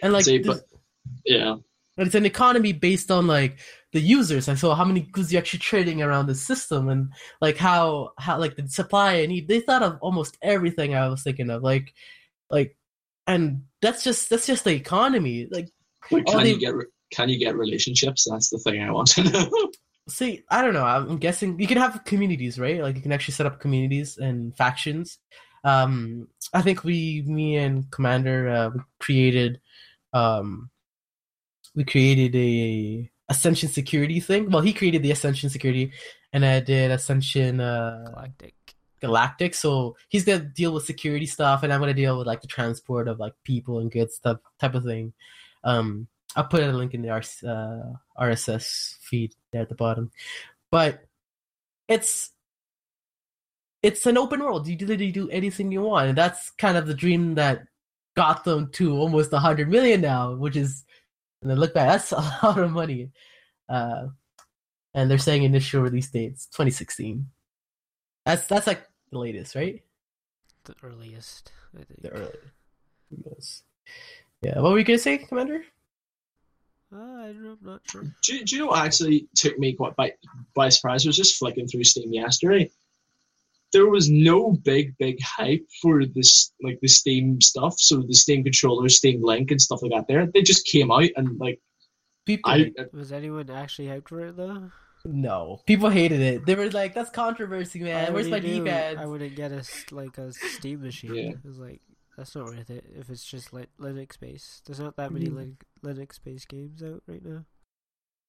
[0.02, 0.66] And like See, this- but
[1.26, 1.56] yeah.
[1.98, 3.60] It's an economy based on like
[3.92, 4.48] the users.
[4.48, 8.40] And so how many goods you're actually trading around the system and like how how
[8.40, 11.62] like the supply and need they thought of almost everything I was thinking of.
[11.62, 11.94] Like
[12.50, 12.76] like
[13.28, 15.48] and that's just that's just the economy.
[15.52, 15.70] Like
[16.12, 16.74] all can they- you get
[17.12, 18.28] can you get relationships?
[18.30, 19.52] That's the thing I want to know.
[20.10, 20.86] see I don't know.
[20.86, 22.82] I'm guessing you can have communities right?
[22.82, 25.20] Like you can actually set up communities and factions.
[25.64, 29.62] Um I think we me and Commander uh, created
[30.12, 30.72] um
[31.76, 34.52] we created a Ascension security thing.
[34.52, 35.92] Well, he created the Ascension security,
[36.34, 38.56] and I did Ascension uh, Galactic.
[39.02, 39.56] Galactic.
[39.56, 43.08] So he's gonna deal with security stuff, and I'm gonna deal with like the transport
[43.08, 45.14] of like people and goods stuff type of thing.
[45.64, 50.12] Um, I'll put a link in the uh, RSS feed there at the bottom,
[50.70, 51.02] but
[51.88, 52.32] it's
[53.82, 54.68] it's an open world.
[54.68, 57.66] You literally do anything you want, and that's kind of the dream that
[58.16, 60.84] got them to almost a hundred million now, which is
[61.44, 63.12] and then look back, that's a lot of money.
[63.70, 64.08] Uh,
[64.96, 67.28] and they're saying initial release dates 2016.
[68.26, 69.84] That's that's like the latest, right?
[70.66, 72.02] The earliest, I think.
[72.02, 72.32] The early.
[73.26, 73.64] Yes.
[74.42, 74.60] Yeah.
[74.62, 75.62] What were you gonna say, Commander?
[76.94, 78.04] Uh, I don't know, I'm not sure.
[78.24, 80.14] Do, you- do you know what actually took me quite by,
[80.56, 81.06] by surprise?
[81.06, 82.72] I was just flicking through Steam yesterday.
[83.74, 87.76] There was no big, big hype for this, like the Steam stuff.
[87.80, 90.08] So the Steam controller, Steam Link, and stuff like that.
[90.08, 91.60] There, they just came out and like
[92.26, 92.52] People.
[92.52, 94.72] I, Was anyone actually hyped for it though?
[95.06, 96.46] no, people hated it.
[96.46, 98.14] They were like, "That's controversy, man.
[98.14, 101.14] Where's my you D-pad?" I wouldn't get a s- like a Steam machine.
[101.16, 101.30] Yeah.
[101.32, 101.82] It was like
[102.16, 104.66] that's not worth it if it's just li- Linux based.
[104.66, 105.36] There's not that many Mhm.
[105.36, 107.44] lin- Linux based games out right now.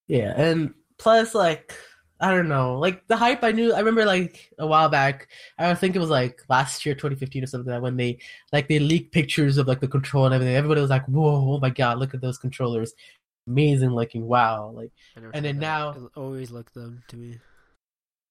[0.08, 1.72] Yeah, and plus, like,
[2.20, 3.42] I don't know, like the hype.
[3.42, 3.72] I knew.
[3.74, 5.28] I remember like a while back.
[5.58, 7.72] I think it was like last year, 2015 or something.
[7.72, 8.18] Like, when they
[8.52, 10.54] like they leaked pictures of like the control and everything.
[10.54, 11.54] Everybody was like, "Whoa!
[11.54, 11.98] Oh my god!
[11.98, 12.94] Look at those controllers!
[13.48, 14.26] Amazing looking!
[14.26, 15.60] Wow!" Like, And then that.
[15.60, 17.38] now- it always look them to me.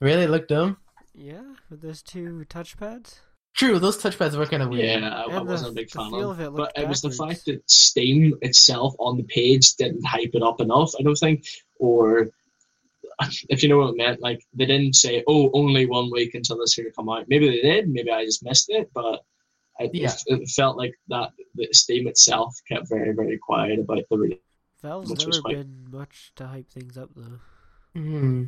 [0.02, 0.78] really look dumb.
[1.14, 3.20] Yeah, with those two touchpads.
[3.56, 5.02] True, those touchpads were kind of weird.
[5.02, 6.30] Yeah, I, I the, wasn't a big the fan of.
[6.32, 10.04] of it But looked it was the fact that Steam itself on the page didn't
[10.06, 10.92] hype it up enough.
[11.00, 11.46] I don't think,
[11.78, 12.30] or
[13.50, 16.58] if you know what it meant, like they didn't say, "Oh, only one week until
[16.58, 17.90] this here come out." Maybe they did.
[17.90, 19.22] Maybe I just missed it, but.
[19.80, 20.14] I, Yeah.
[20.28, 24.38] it felt like that the Steam itself kept very, very quiet about the release.
[24.84, 27.40] Valve's Which was never quite- been much to hype things up though.
[28.00, 28.44] hmm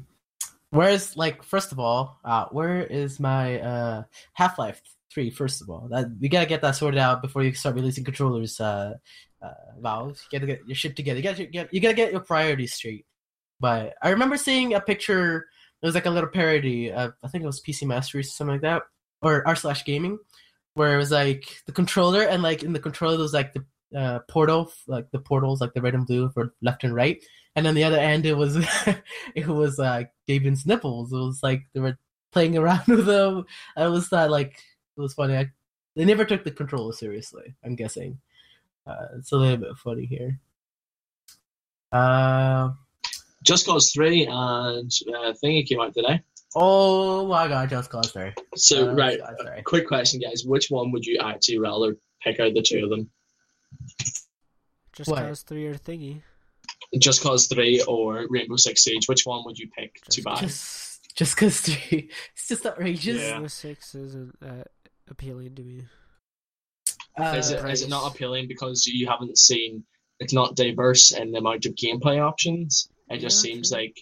[0.69, 5.31] Whereas, like, first of all, uh, where is my uh, Half Life Three?
[5.31, 8.59] First of all, that we gotta get that sorted out before you start releasing controllers.
[8.61, 8.93] Uh,
[9.41, 11.17] uh, Valve, you gotta get your shit together.
[11.17, 13.07] You gotta get you gotta get your priorities straight.
[13.59, 15.47] But I remember seeing a picture.
[15.81, 16.91] It was like a little parody.
[16.91, 18.83] Of, I think it was PC Master Race or something like that,
[19.21, 20.17] or r slash gaming,
[20.73, 23.65] where it was like the controller and like in the controller there was like the
[23.97, 27.23] uh, portal, like the portals, like the red and blue for left and right,
[27.55, 28.57] and then the other end it was
[29.35, 31.13] it was uh, Gaben's nipples.
[31.13, 31.97] It was like they were
[32.31, 33.45] playing around with them.
[33.77, 34.59] I was that like
[34.97, 35.37] it was funny.
[35.37, 35.51] I,
[35.95, 37.55] they never took the controller seriously.
[37.63, 38.19] I'm guessing.
[38.85, 40.39] Uh, it's a little bit funny here.
[41.91, 42.71] Uh,
[43.45, 46.19] Just Cause 3 and uh, Thingy came out today.
[46.55, 48.31] oh my god, Just Cause 3.
[48.55, 49.61] So, right, Just 3.
[49.63, 50.43] quick question, guys.
[50.45, 53.09] Which one would you actually rather pick out the two of them?
[54.93, 55.19] Just What?
[55.23, 56.21] cause three or thingy.
[56.99, 59.07] Just Cause 3 or Rainbow Six Siege?
[59.07, 60.35] Which one would you pick to Just buy?
[60.39, 62.09] Just, just cause 3.
[62.35, 63.21] It's just outrageous.
[63.21, 63.33] Yeah.
[63.33, 64.63] Rainbow Six isn't uh,
[65.09, 65.83] appealing to me.
[67.19, 69.83] Uh, is, it, is it not appealing because you haven't seen
[70.19, 72.89] it's not diverse in the amount of gameplay options?
[73.09, 73.79] It just Yeah, seems true.
[73.79, 73.97] like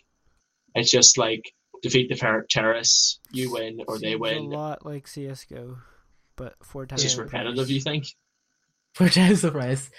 [0.75, 4.37] it's just like defeat the fer- terrorists, you win or they win.
[4.37, 5.77] A lot like CS:GO,
[6.35, 7.03] but four times.
[7.03, 7.69] It's just repetitive, price.
[7.69, 8.05] you think?
[8.95, 9.89] for times the price.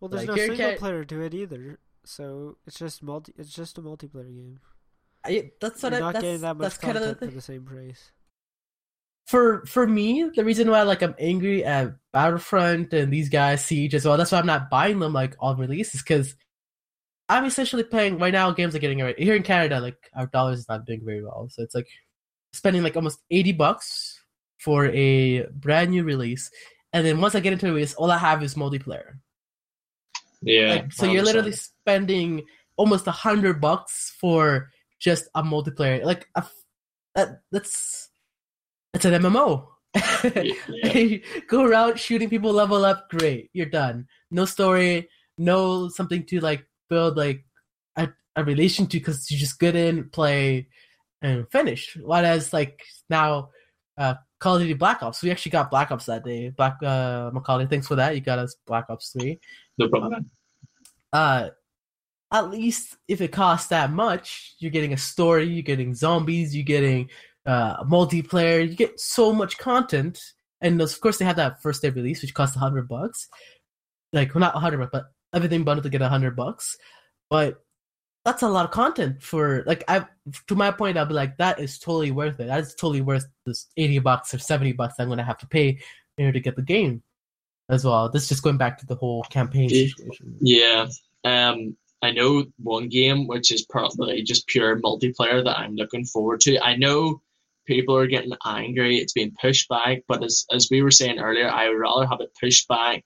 [0.00, 3.32] Well, there's Like, no single can't- player to it either, so it's just multi.
[3.38, 4.60] It's just a multiplayer game.
[5.24, 7.26] I, that's what You're I, not that's, getting that much that's kind content of the
[7.28, 8.12] for the same price.
[9.26, 13.94] for for me, the reason why like I'm angry at Battlefront and these guys Siege
[13.94, 14.16] as well.
[14.16, 16.36] That's why I'm not buying them like on release is because
[17.28, 18.50] I'm essentially playing right now.
[18.52, 19.80] Games are getting right here in Canada.
[19.80, 21.88] Like our dollars is not doing very well, so it's like
[22.52, 24.20] spending like almost eighty bucks
[24.58, 26.50] for a brand new release,
[26.92, 29.18] and then once I get into a release, all I have is multiplayer.
[30.42, 30.74] Yeah.
[30.74, 32.44] Like, so you're literally spending
[32.76, 36.04] almost a hundred bucks for just a multiplayer.
[36.04, 36.44] Like a,
[37.14, 38.08] that, that's
[38.94, 39.66] it's an MMO.
[40.24, 41.18] Yeah.
[41.48, 44.06] Go around shooting people, level up, great, you're done.
[44.30, 45.08] No story,
[45.38, 47.44] no something to like build like
[47.96, 50.68] a, a relation to because you just get in, play,
[51.22, 51.96] and finish.
[52.02, 53.50] Whereas like now,
[53.98, 56.50] uh, Call of Duty Black Ops, we actually got Black Ops that day.
[56.50, 58.14] Black uh, Macaulay, thanks for that.
[58.14, 59.40] You got us Black Ops three
[59.78, 60.30] No problem.
[61.12, 61.48] uh
[62.32, 66.64] at least if it costs that much you're getting a story you're getting zombies you're
[66.64, 67.08] getting
[67.46, 70.18] uh multiplayer you get so much content
[70.60, 73.28] and of course they have that first day release which costs 100 bucks
[74.12, 76.76] like well not 100 bucks but everything bundled to get a 100 bucks
[77.30, 77.62] but
[78.24, 80.04] that's a lot of content for like i
[80.46, 83.68] to my point i'll be like that is totally worth it that's totally worth this
[83.76, 85.78] 80 bucks or 70 bucks i'm gonna have to pay
[86.18, 87.02] in order to get the game
[87.68, 89.86] as well this is just going back to the whole campaign Yeah.
[89.86, 90.86] situation Yeah.
[91.24, 96.40] Um, I know one game which is probably just pure multiplayer that I'm looking forward
[96.42, 96.58] to.
[96.64, 97.20] I know
[97.66, 100.02] people are getting angry; it's being pushed back.
[100.06, 103.02] But as as we were saying earlier, I would rather have it pushed back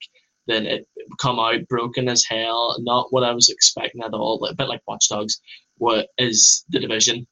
[0.47, 0.87] than it
[1.19, 2.75] come out broken as hell.
[2.79, 4.43] Not what I was expecting at all.
[4.45, 5.39] A bit like Watch Dogs.
[5.77, 7.27] What is the division?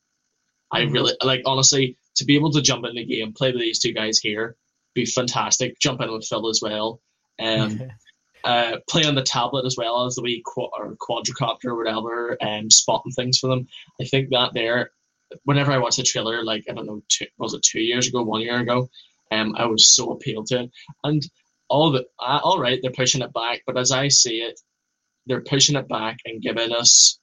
[0.71, 0.93] I Mhm.
[0.93, 3.93] really like honestly to be able to jump in the game, play with these two
[3.93, 4.55] guys here,
[4.93, 5.79] be fantastic.
[5.79, 7.01] Jump in with Phil as well.
[7.39, 7.79] Um,
[8.43, 12.37] uh, play on the tablet as well as the wee qu- or quadricopter or whatever,
[12.41, 13.67] and spotting things for them.
[14.01, 14.91] I think that there,
[15.43, 18.21] whenever I watched the trailer, like I don't know, two, was it two years ago,
[18.23, 18.89] one year ago,
[19.31, 20.71] um, I was so appealed to it,
[21.03, 21.21] and
[21.69, 24.59] all the uh, all right, they're pushing it back, but as I see it,
[25.25, 27.19] they're pushing it back and giving us.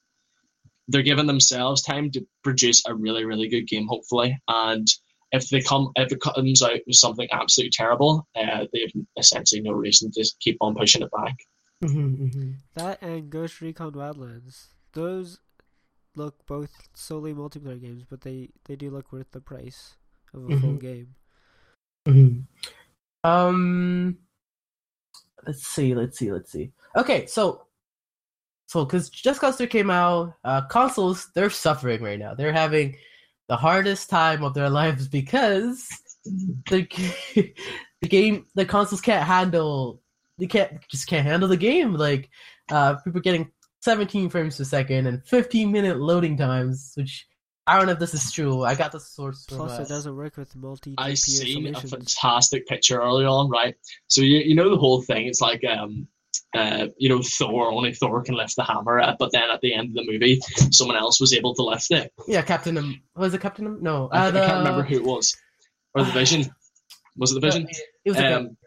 [0.87, 4.39] They're giving themselves time to produce a really, really good game, hopefully.
[4.47, 4.87] And
[5.33, 9.61] if they come, if it comes out with something absolutely terrible, uh, they have essentially
[9.61, 11.35] no reason to keep on pushing it back.
[11.83, 12.55] Mhm, mhm.
[12.75, 14.67] That and Ghost Recon Wildlands.
[14.93, 15.39] Those
[16.15, 19.95] look both solely multiplayer games, but they, they do look worth the price
[20.33, 20.79] of a full Mhm.
[20.79, 21.15] game.
[23.23, 24.17] Um,
[25.47, 26.71] let's see, let's see, let's see.
[26.95, 27.63] Okay, so,
[28.67, 32.33] so because Just Cause 3 came out, uh, consoles they're suffering right now.
[32.33, 32.97] They're having
[33.47, 35.87] the hardest time of their lives because
[36.25, 36.85] the
[38.01, 40.01] the game, the consoles can't handle.
[40.37, 41.93] They can't just can't handle the game.
[41.93, 42.29] Like,
[42.69, 47.25] uh, people getting 17 frames per second and 15 minute loading times, which.
[47.67, 48.63] I don't know if this is true.
[48.63, 49.57] I got the source from.
[49.57, 53.75] Plus, uh, it doesn't work with multi I seen a fantastic picture early on, right?
[54.07, 55.27] So you you know the whole thing.
[55.27, 56.07] It's like um
[56.55, 59.73] uh you know Thor only Thor can lift the hammer, uh, but then at the
[59.73, 60.39] end of the movie,
[60.71, 62.13] someone else was able to lift it.
[62.27, 62.77] Yeah, Captain.
[62.77, 63.65] Um, was it Captain?
[63.67, 65.35] Am- No, I, uh, I the, can't remember who it was,
[65.93, 66.49] or the Vision.
[67.17, 67.67] Was it the Vision?
[68.05, 68.57] It was like a- Um,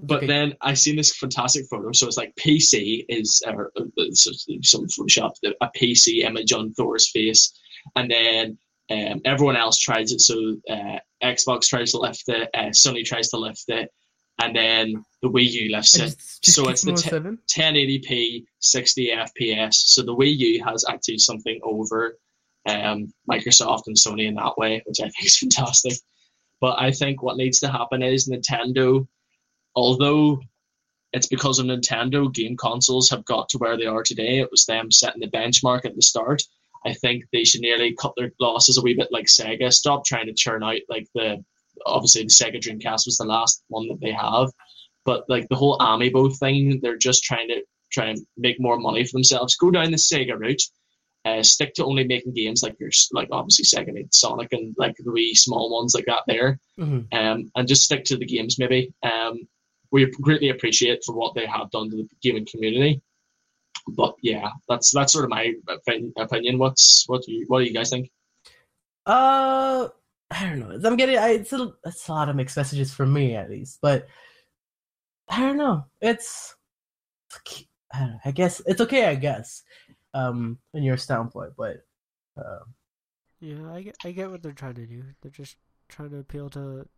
[0.00, 0.26] But okay.
[0.26, 1.90] then I seen this fantastic photo.
[1.92, 4.30] So it's like PC is or, uh, so
[4.62, 7.52] some Photoshop a PC image on Thor's face,
[7.94, 8.58] and then
[8.90, 10.20] um, everyone else tries it.
[10.20, 13.90] So uh, Xbox tries to lift it, uh, Sony tries to lift it,
[14.40, 16.14] and then the Wii U lifts it.
[16.42, 17.38] So it's the them on te- seven?
[17.50, 19.74] 1080p, 60 FPS.
[19.74, 22.18] So the Wii U has actually something over
[22.68, 25.94] um, Microsoft and Sony in that way, which I think is fantastic.
[26.60, 29.06] But I think what needs to happen is Nintendo,
[29.74, 30.40] although
[31.12, 34.38] it's because of Nintendo, game consoles have got to where they are today.
[34.38, 36.42] It was them setting the benchmark at the start.
[36.86, 39.72] I think they should nearly cut their losses a wee bit like Sega.
[39.72, 41.44] Stop trying to churn out like the
[41.84, 44.50] obviously the Sega Dreamcast was the last one that they have.
[45.04, 49.04] But like the whole Amiibo thing, they're just trying to try and make more money
[49.04, 49.56] for themselves.
[49.56, 50.62] Go down the Sega route.
[51.24, 54.94] Uh, stick to only making games like your like obviously Sega made Sonic and like
[54.98, 57.06] the wee small ones like that there, Mhm.
[57.12, 58.92] um, and just stick to the games maybe.
[59.02, 59.48] Um,
[59.90, 63.00] we greatly appreciate for what they have done to the gaming community.
[63.88, 65.54] But yeah, that's that's sort of my
[66.18, 66.58] opinion.
[66.58, 68.10] What's what do you what do you guys think?
[69.06, 69.88] Uh,
[70.30, 70.80] I don't know.
[70.84, 71.18] I'm getting.
[71.18, 74.08] I, it's a, it's a lot of mixed messages for me at least, but
[75.28, 75.84] I don't know.
[76.00, 76.54] It's,
[77.92, 79.06] I, don't know, I guess it's okay.
[79.06, 79.62] I guess,
[80.14, 81.84] um, in your standpoint, but
[82.36, 82.60] uh,
[83.40, 85.02] Yeah, I get, I get what they're trying to do.
[85.20, 85.56] They're just
[85.88, 86.88] trying to appeal to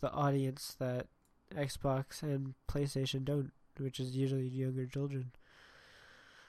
[0.00, 1.06] the audience that
[1.54, 5.32] Xbox and PlayStation don't, which is usually younger children.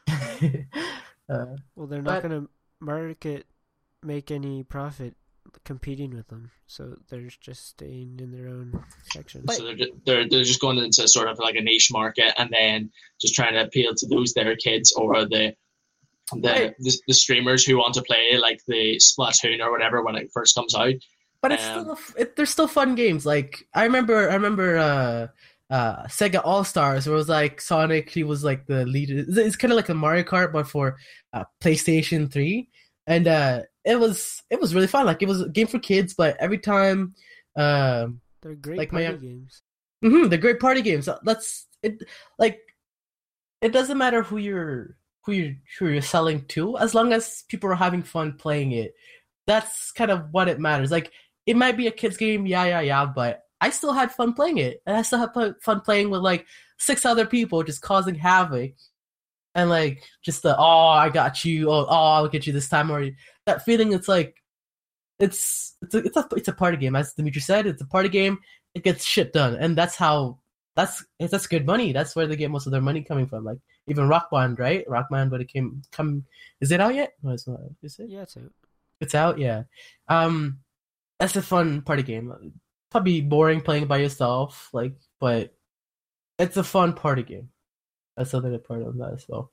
[1.29, 3.45] uh, Well, they're not But- going to market,
[4.03, 5.15] make any profit
[5.63, 9.47] competing with them, so they're just staying in their own section.
[9.47, 12.49] So they're, ju- they're they're just going into sort of like a niche market and
[12.51, 15.55] then just trying to appeal to those their kids or the
[16.33, 16.75] the, Right.
[16.79, 20.53] the the streamers who want to play like the Splatoon or whatever when it first
[20.55, 20.93] comes out.
[21.41, 23.25] but it's Um, still a f it, they're still fun games.
[23.25, 25.27] Like I remember, I remember uh,
[25.69, 28.09] uh, Sega All Stars, where it was like Sonic.
[28.09, 29.19] He was like the leader.
[29.19, 30.97] It's, it's kind of like a Mario Kart, but for
[31.33, 32.69] uh, PlayStation Three,
[33.05, 35.05] and uh, it was it was really fun.
[35.05, 37.15] Like it was a game for kids, but every time,
[37.57, 39.61] um, They're great like my party young- games.
[40.01, 41.09] hmm they're great party games.
[41.23, 42.03] That's it.
[42.39, 42.59] Like
[43.61, 47.69] it doesn't matter who you're who you who you're selling to, as long as people
[47.69, 48.93] are having fun playing it.
[49.47, 50.91] That's kind of what it matters.
[50.91, 51.11] Like
[51.45, 54.57] it might be a kids game, yeah, yeah, yeah, but I still had fun playing
[54.57, 56.45] it, and I still had fun playing with like
[56.77, 58.73] six other people, just causing havoc,
[59.55, 62.91] and like just the oh, I got you, oh, oh, I'll get you this time,
[62.91, 63.09] or
[63.45, 63.93] that feeling.
[63.93, 64.35] It's like
[65.19, 67.65] it's it's a, it's a it's a party game, as Dimitri said.
[67.65, 68.39] It's a party game.
[68.75, 70.39] It gets shit done, and that's how
[70.75, 71.91] that's it's that's good money.
[71.91, 73.43] That's where they get most of their money coming from.
[73.43, 74.87] Like even Rock Band, right?
[74.87, 76.25] Rock Band, but it came come.
[76.61, 77.13] Is it out yet?
[77.23, 77.59] No, it's not.
[77.81, 78.09] Is it?
[78.09, 78.51] Yeah, it's out.
[79.01, 79.39] It's out.
[79.39, 79.63] Yeah.
[80.07, 80.59] Um,
[81.19, 82.53] that's a fun party game.
[82.91, 85.53] Probably boring playing by yourself, like, but
[86.39, 87.49] it's a fun party game.
[88.15, 89.51] That's another part of that as well.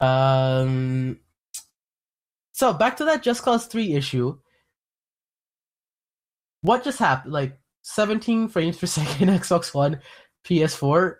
[0.00, 1.20] Um.
[2.52, 4.38] So back to that Just Cause Three issue.
[6.62, 7.32] What just happened?
[7.32, 10.00] Like 17 frames per second Xbox One,
[10.46, 11.16] PS4.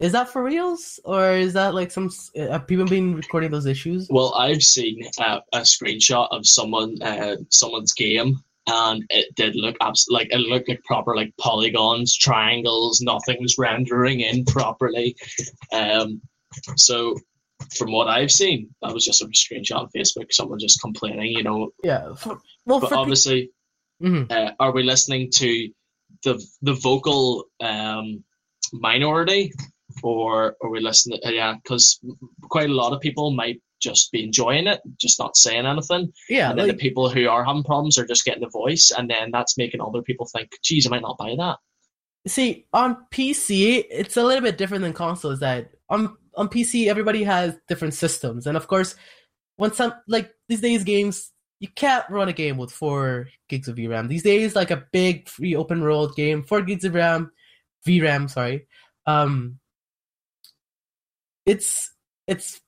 [0.00, 2.10] Is that for reals, or is that like some?
[2.34, 4.08] Have people been recording those issues?
[4.10, 9.76] Well, I've seen uh, a screenshot of someone uh, someone's game, and it did look
[9.80, 13.00] abs- like it looked like proper like polygons, triangles.
[13.00, 15.16] Nothing was rendering in properly.
[15.72, 16.20] Um,
[16.76, 17.16] so,
[17.76, 20.32] from what I've seen, that was just a screenshot on Facebook.
[20.32, 21.70] Someone just complaining, you know.
[21.82, 22.14] Yeah.
[22.14, 23.50] For, well, But for pe- obviously,
[24.02, 24.30] Mhm.
[24.30, 25.68] uh, are we listening to
[26.24, 28.24] the the vocal um,
[28.72, 29.52] minority,
[30.02, 31.20] or are we listening?
[31.24, 32.00] Uh, yeah, because
[32.48, 36.50] quite a lot of people might just be enjoying it, just not saying anything, yeah,
[36.50, 39.08] and then like, the people who are having problems are just getting the voice, and
[39.08, 41.58] then that's making other people think, "Geez, I might not buy that."
[42.26, 45.40] See, on PC, it's a little bit different than consoles.
[45.40, 48.96] That on on PC, everybody has different systems, and of course,
[49.56, 53.76] when some like these days games, you can't run a game with four gigs of
[53.76, 54.08] VRAM.
[54.08, 57.30] These days, like a big free open world game, four gigs of RAM,
[57.86, 58.66] VRAM, sorry,
[59.06, 59.58] um,
[61.46, 61.92] it's
[62.26, 62.60] it's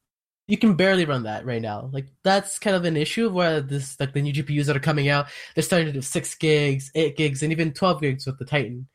[0.48, 1.90] you can barely run that right now.
[1.92, 5.08] Like that's kind of an issue where this like the new GPUs that are coming
[5.08, 8.44] out, they're starting to do six gigs, eight gigs, and even twelve gigs with the
[8.44, 8.88] Titan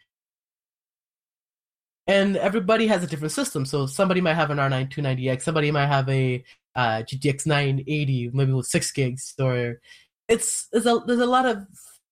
[2.07, 3.65] and everybody has a different system.
[3.65, 6.43] So somebody might have an R9 290X, somebody might have a
[6.75, 9.33] uh, GTX 980, maybe with six gigs.
[9.39, 9.79] Or
[10.27, 11.65] it's there's a there's a lot of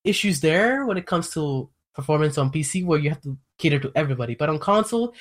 [0.03, 3.91] issues there when it comes to performance on PC, where you have to cater to
[3.95, 4.35] everybody.
[4.35, 5.13] But on console,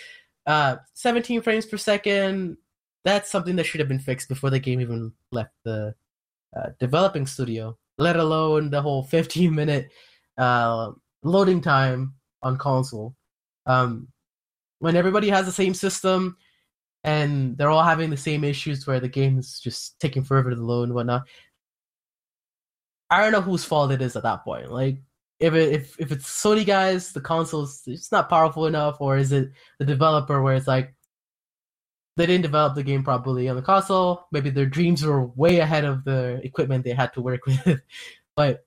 [0.47, 2.57] uh, 17 frames per second,
[3.09, 5.94] that's something that should have been fixed before the game even left the
[6.56, 7.76] uh, developing studio.
[7.96, 9.90] Let alone the whole 15 minute
[10.36, 10.92] uh,
[11.22, 13.16] loading time on console.
[13.66, 14.09] Um,
[14.78, 16.36] when everybody has the same system
[17.04, 20.56] and they're all having the same issues where the game is just taking forever to
[20.56, 21.26] load and whatnot.
[23.11, 24.70] I don't know whose fault it is at that point.
[24.70, 24.98] Like,
[25.40, 29.32] if it, if if it's Sony guys, the console's it's not powerful enough, or is
[29.32, 30.94] it the developer where it's like
[32.19, 34.27] they didn't develop the game properly on the console?
[34.33, 37.81] Maybe their dreams were way ahead of the equipment they had to work with.
[38.37, 38.64] but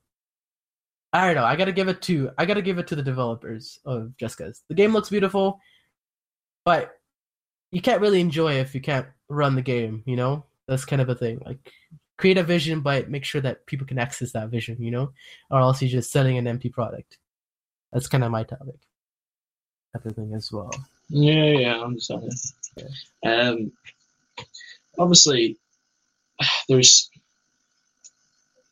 [1.12, 1.44] I don't know.
[1.44, 4.64] I gotta give it to I gotta give it to the developers of Just Cause.
[4.70, 5.60] The game looks beautiful,
[6.64, 6.94] but
[7.72, 10.04] you can't really enjoy if you can't run the game.
[10.06, 11.42] You know, that's kind of a thing.
[11.46, 11.60] Like
[12.18, 14.82] create a vision, but make sure that people can access that vision.
[14.82, 15.12] You know,
[15.50, 17.18] or else you're just selling an empty product.
[17.92, 18.80] That's kind of my topic.
[19.94, 20.72] Of thing as well.
[21.10, 22.32] Yeah, yeah, I understand.
[23.26, 23.72] Um,
[24.98, 25.58] obviously,
[26.70, 27.10] there's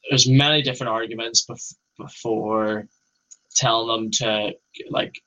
[0.10, 2.88] there's many different arguments bef- before
[3.56, 4.56] telling them to
[4.90, 5.22] like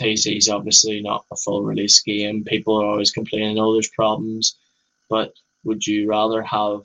[0.00, 2.44] PC's obviously not a full release game.
[2.44, 4.56] People are always complaining, oh, there's problems.
[5.08, 5.32] But
[5.64, 6.82] would you rather have,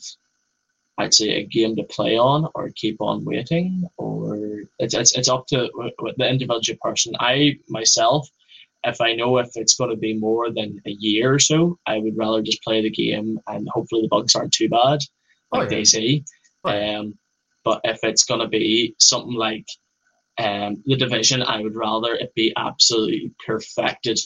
[0.98, 3.88] I'd say, a game to play on or keep on waiting?
[3.98, 4.38] Or
[4.80, 5.70] it's, it's, it's up to
[6.18, 7.14] the individual person.
[7.20, 8.30] I myself,
[8.84, 11.98] if I know if it's going to be more than a year or so, I
[11.98, 15.00] would rather just play the game and hopefully the bugs aren't too bad,
[15.52, 15.70] like oh, yeah.
[15.70, 16.24] they say.
[16.64, 17.18] Um,
[17.64, 19.66] but if it's going to be something like
[20.38, 24.20] um, the division, I would rather it be absolutely perfected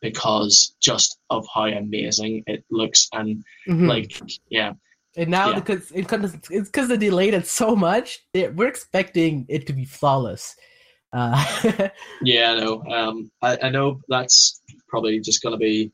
[0.00, 3.86] because just of how amazing it looks and mm-hmm.
[3.86, 4.72] like yeah.
[5.16, 5.60] And now yeah.
[5.60, 6.06] because it,
[6.50, 10.54] it's because they delayed it so much, we're expecting it to be flawless.
[11.16, 11.88] Uh,
[12.22, 12.82] yeah, I know.
[12.84, 15.90] Um, I, I know that's probably just going to be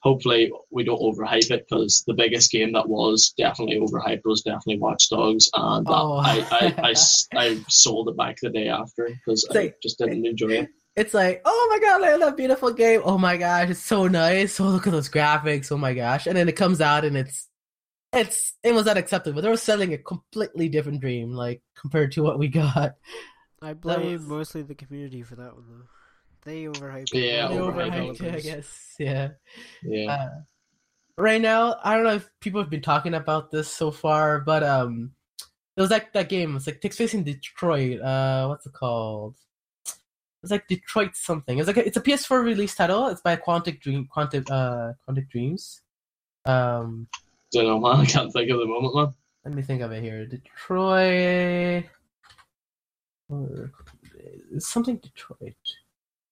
[0.00, 4.78] hopefully we don't overhype it because the biggest game that was definitely overhyped was definitely
[4.78, 6.16] Watch Dogs, and oh.
[6.16, 6.94] I, I, I,
[7.36, 10.68] I, sold it back the day after because I just didn't enjoy it.
[10.96, 13.02] It's like, oh my god, I that beautiful game.
[13.04, 14.58] Oh my gosh, it's so nice.
[14.58, 15.70] Oh look at those graphics.
[15.70, 17.48] Oh my gosh, and then it comes out and it's
[18.12, 19.40] it's it was unacceptable.
[19.40, 22.96] They were selling a completely different dream, like compared to what we got.
[23.62, 24.22] I blame was...
[24.26, 25.86] mostly the community for that one though.
[26.44, 27.12] They overhyped.
[27.12, 28.20] Yeah, they overhyped.
[28.20, 28.94] it, I guess.
[28.98, 29.28] Yeah.
[29.82, 30.12] Yeah.
[30.12, 30.28] Uh,
[31.16, 34.62] right now, I don't know if people have been talking about this so far, but
[34.64, 35.12] um,
[35.76, 36.56] it was like that game.
[36.56, 38.00] It's like takes place in Detroit.
[38.00, 39.36] Uh, what's it called?
[40.42, 41.58] It's like Detroit something.
[41.58, 43.06] It's like a, it's a PS4 release title.
[43.06, 45.80] It's by Quantic Dream, Quantic, uh, Quantic Dreams.
[46.44, 47.06] Um,
[47.52, 48.00] don't know, man.
[48.00, 49.14] I can't think of the moment, man.
[49.44, 50.26] Let me think of it here.
[50.26, 51.84] Detroit.
[54.58, 55.54] Something Detroit.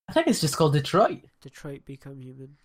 [0.09, 1.21] I think it's just called Detroit.
[1.41, 2.57] Detroit Become Human.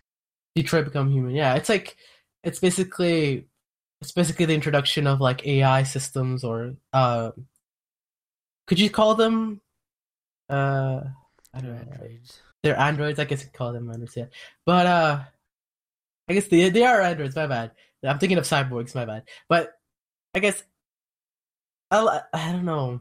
[0.55, 1.35] Detroit Become Human.
[1.35, 1.97] Yeah, it's like
[2.43, 3.47] it's basically
[4.01, 7.31] it's basically the introduction of like AI systems or uh,
[8.67, 9.61] could you call them
[10.49, 11.01] uh
[11.55, 11.93] I don't know.
[11.93, 12.41] Androids.
[12.63, 14.27] They're androids, I guess you call them androids, yeah.
[14.65, 15.21] But uh
[16.29, 17.73] I guess they they are androids, my bad.
[18.03, 19.25] I'm thinking of cyborgs, my bad.
[19.49, 19.73] But
[20.35, 20.63] I guess
[21.91, 23.01] I, I don't know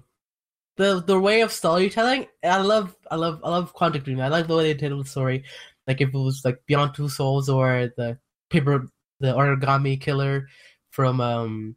[0.77, 2.27] the the way of storytelling.
[2.43, 4.19] I love I love I love Quantic Dream.
[4.19, 5.43] I like the way they tell the story.
[5.87, 8.17] Like if it was like Beyond Two Souls or the
[8.49, 8.87] paper
[9.19, 10.47] the origami killer
[10.91, 11.75] from um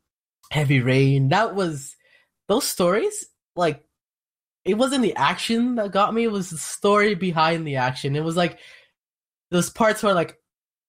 [0.50, 1.28] Heavy Rain.
[1.28, 1.96] That was
[2.48, 3.26] those stories
[3.56, 3.84] like
[4.64, 8.16] it wasn't the action that got me, it was the story behind the action.
[8.16, 8.58] It was like
[9.50, 10.38] those parts were like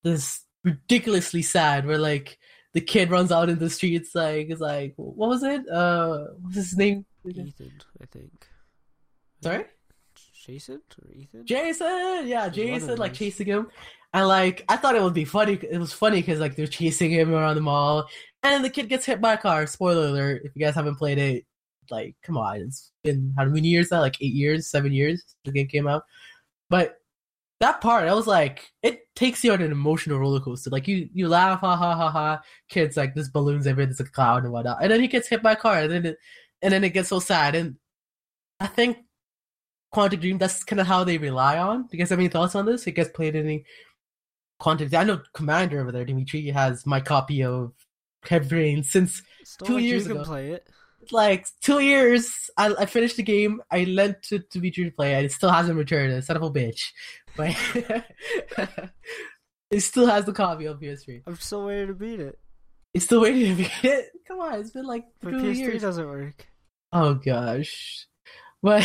[0.04, 2.38] this ridiculously sad where like
[2.74, 5.68] the kid runs out in the streets like it's like what was it?
[5.70, 7.06] Uh what's his name?
[7.26, 8.48] Ethan, I think.
[9.42, 9.66] Sorry?
[10.34, 11.46] Jason or Ethan?
[11.46, 13.68] Jason, yeah, Jason like chasing him,
[14.14, 15.60] and like I thought it would be funny.
[15.70, 18.08] It was funny because like they're chasing him around the mall,
[18.44, 19.68] and the kid gets hit by a car.
[19.68, 20.42] Spoiler alert!
[20.46, 21.46] If you guys haven't played it,
[21.92, 24.00] like come on, it's been how many years now?
[24.00, 26.04] Like eight years, seven years the game came out.
[26.70, 26.96] But
[27.60, 30.70] that part, I was like, it takes you on an emotional roller coaster.
[30.70, 32.42] Like you, you laugh, ha ha ha ha.
[32.70, 35.44] Kids like this balloons everywhere, there's a cloud and whatnot, and then he gets hit
[35.44, 36.18] by a car, and then it,
[36.62, 37.56] and then it gets so sad.
[37.56, 37.76] And
[38.60, 38.98] I think
[39.94, 41.84] Quantic Dream, that's kind of how they rely on.
[41.84, 42.86] Do you guys have any thoughts on this?
[42.88, 43.66] It gets played in any
[44.62, 47.72] Quantic I know Commander over there, Dimitri, has my copy of
[48.24, 50.24] Heavy Rain since Still two like years ago.
[50.24, 50.68] play it.
[51.12, 53.62] Like two years, I, I finished the game.
[53.72, 56.12] I lent it to Dimitri to play and It still hasn't returned.
[56.12, 56.92] It son of a bitch,
[57.38, 57.56] but
[59.72, 61.24] it still has the copy on PS3.
[61.26, 62.38] I'm still waiting to beat it.
[62.94, 64.10] It's still waiting to beat it.
[64.28, 65.82] Come on, it's been like two PS3 years.
[65.82, 66.46] doesn't work.
[66.92, 68.08] Oh gosh,
[68.62, 68.84] but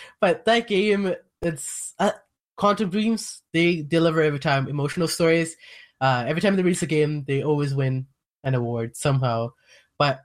[0.20, 2.12] but that game, it's uh,
[2.58, 3.42] Quantic Dreams.
[3.52, 5.56] They deliver every time emotional stories.
[6.00, 8.06] Uh, every time they release a game, they always win
[8.44, 9.52] an award somehow.
[9.98, 10.20] But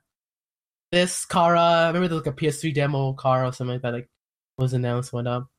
[0.91, 3.93] this Kara, I remember there was like a PS3 demo Kara or something like that
[3.93, 4.09] like
[4.57, 5.49] was announced went up.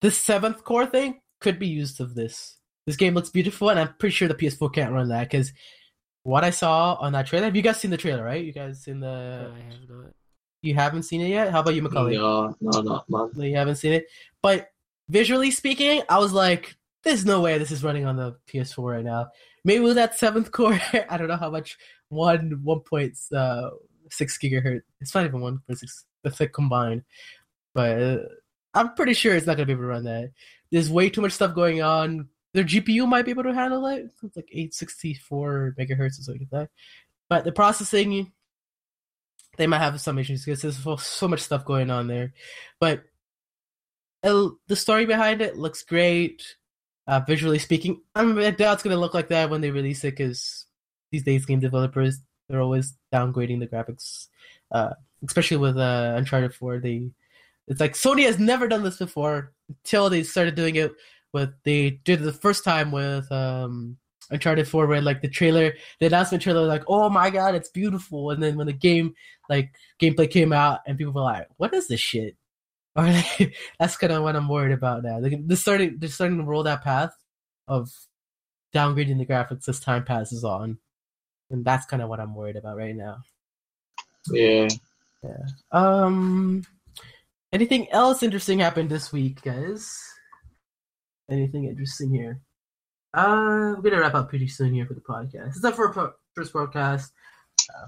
[0.00, 2.56] This seventh core thing could be used of this.
[2.86, 5.52] This game looks beautiful, and I'm pretty sure the PS4 can't run that because
[6.22, 7.46] what I saw on that trailer.
[7.46, 8.24] Have you guys seen the trailer?
[8.24, 8.44] Right?
[8.44, 9.52] You guys seen the?
[9.54, 10.12] I have not.
[10.62, 11.50] You haven't seen it yet.
[11.50, 12.16] How about you, Macaulay?
[12.16, 13.30] No, no, not man.
[13.34, 14.06] No, you haven't seen it.
[14.42, 14.70] But
[15.08, 19.04] visually speaking, I was like, "There's no way this is running on the PS4 right
[19.04, 19.28] now."
[19.64, 21.78] Maybe with that seventh core, I don't know how much
[22.08, 23.70] one one point uh,
[24.10, 24.82] six gigahertz.
[25.00, 26.04] It's not even one point six.
[26.24, 27.04] The thick combined,
[27.74, 28.18] but uh,
[28.74, 30.32] I'm pretty sure it's not gonna be able to run that.
[30.72, 32.28] There's way too much stuff going on.
[32.54, 34.10] Their GPU might be able to handle it.
[34.22, 36.70] It's like 864 megahertz or something like that.
[37.28, 38.32] But the processing,
[39.58, 42.32] they might have some issues because there's so, much stuff going on there.
[42.80, 43.02] But
[44.22, 46.56] it, the story behind it looks great.
[47.06, 50.04] Uh, visually speaking, I, mean, I doubt it's gonna look like that when they release
[50.04, 50.66] it because
[51.10, 54.28] these days game developers they're always downgrading the graphics,
[54.72, 54.94] uh,
[55.24, 56.78] especially with uh, Uncharted 4.
[56.78, 57.10] They
[57.66, 60.92] it's like Sony has never done this before until they started doing it
[61.32, 63.98] with they did it the first time with um
[64.30, 68.30] Uncharted 4 where like the trailer the announcement trailer like oh my god it's beautiful.
[68.30, 69.14] And then when the game
[69.48, 69.70] like
[70.00, 72.36] gameplay came out and people were like what is this shit?
[72.96, 75.20] Or like, that's kind of what I'm worried about now.
[75.20, 77.12] They're, they're starting they're starting to roll that path
[77.68, 77.90] of
[78.74, 80.78] downgrading the graphics as time passes on.
[81.50, 83.18] And that's kind of what I'm worried about right now.
[84.30, 84.68] Yeah.
[85.22, 85.46] yeah.
[85.70, 86.64] Um
[87.52, 89.96] anything else interesting happened this week guys?
[91.30, 92.40] Anything interesting here.
[93.14, 95.48] Uh, we're gonna wrap up pretty soon here for the podcast.
[95.56, 97.10] It's up for a first podcast.
[97.74, 97.86] Uh,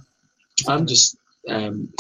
[0.68, 1.16] I'm just
[1.48, 1.92] um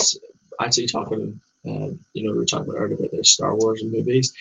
[0.60, 1.40] actually talking.
[1.66, 4.32] Uh, you know, we were talking about earlier about the Star Wars and movies.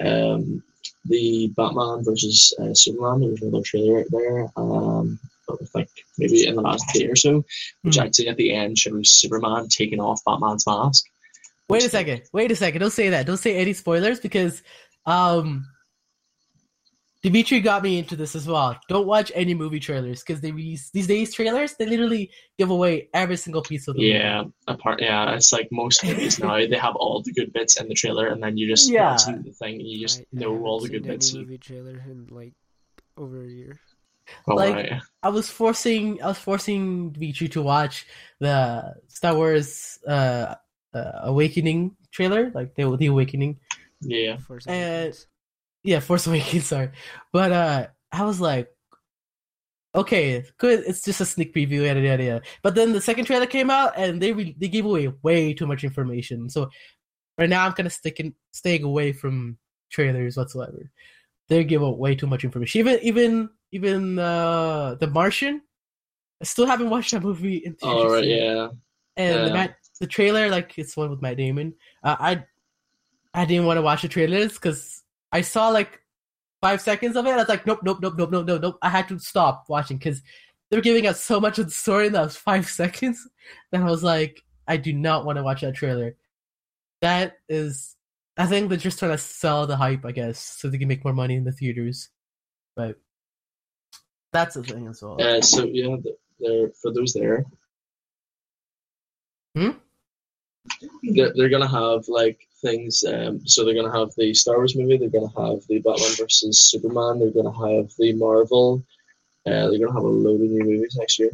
[0.00, 0.62] Um,
[1.06, 3.20] the Batman versus uh, Superman.
[3.20, 4.48] There was another trailer out there.
[4.56, 5.18] Um,
[5.48, 7.44] I think maybe in the last day or so,
[7.82, 8.02] which Hmm.
[8.02, 11.06] actually at the end shows Superman taking off Batman's mask.
[11.68, 12.22] Wait a second.
[12.32, 12.80] Wait a second.
[12.80, 13.26] Don't say that.
[13.26, 14.62] Don't say any spoilers because
[15.06, 15.66] um
[17.26, 18.78] Dimitri got me into this as well.
[18.88, 21.74] Don't watch any movie trailers because they release these days trailers.
[21.74, 24.12] They literally give away every single piece of the movie.
[24.14, 25.02] Yeah, apart.
[25.02, 26.54] Yeah, it's like most movies now.
[26.72, 29.10] They have all the good bits in the trailer, and then you just Yeah.
[29.10, 31.34] watch the thing, and you just I- I know all the good seen bits.
[31.34, 32.54] Any movie trailer in like
[33.16, 33.74] over a year.
[34.46, 34.92] All Like- right.
[35.24, 38.06] I was forcing I was forcing Dimitri to watch
[38.38, 40.54] the Star Wars uh,
[40.94, 43.58] uh Awakening trailer, like the the Awakening.
[44.00, 44.36] Yeah.
[44.38, 45.26] Force Awakens.
[45.82, 46.90] Yeah, Force Awakens, sorry.
[47.32, 48.68] But uh I was like
[49.96, 50.84] okay, good.
[50.86, 52.42] It's just a sneak preview, yada yada yada.
[52.62, 55.66] But then the second trailer came out, and they re- they gave away way too
[55.66, 56.48] much information.
[56.50, 56.68] So
[57.38, 59.58] right now, I'm kind of sticking staying away from
[59.90, 60.90] trailers whatsoever.
[61.48, 62.78] They give away way too much information.
[62.80, 65.62] Even even even uh the Martian.
[66.40, 68.22] I still haven't watched that movie in All right.
[68.22, 68.68] Yeah.
[69.16, 71.74] And the, Matt, the trailer, like it's one with Matt Damon.
[72.02, 72.44] Uh, I
[73.32, 75.02] I didn't want to watch the trailers because
[75.36, 76.00] I saw like
[76.62, 77.30] five seconds of it.
[77.30, 78.78] I was like, nope, nope, nope, nope, nope, nope, nope.
[78.80, 80.22] I had to stop watching because
[80.70, 83.28] they were giving us so much of the story in those five seconds
[83.70, 86.16] that I was like, I do not want to watch that trailer.
[87.02, 87.96] That is,
[88.38, 91.04] I think they're just trying to sell the hype, I guess, so they can make
[91.04, 92.08] more money in the theaters.
[92.74, 92.96] But
[94.32, 95.20] that's the thing as well.
[95.20, 97.44] Uh, so yeah, th- there for those there.
[99.54, 99.72] Hmm?
[101.02, 103.04] They're, they're gonna have like things.
[103.04, 104.96] Um, so they're gonna have the Star Wars movie.
[104.98, 107.18] They're gonna have the Batman versus Superman.
[107.20, 108.84] They're gonna have the Marvel.
[109.46, 111.30] Uh, they're gonna have a load of new movies next year.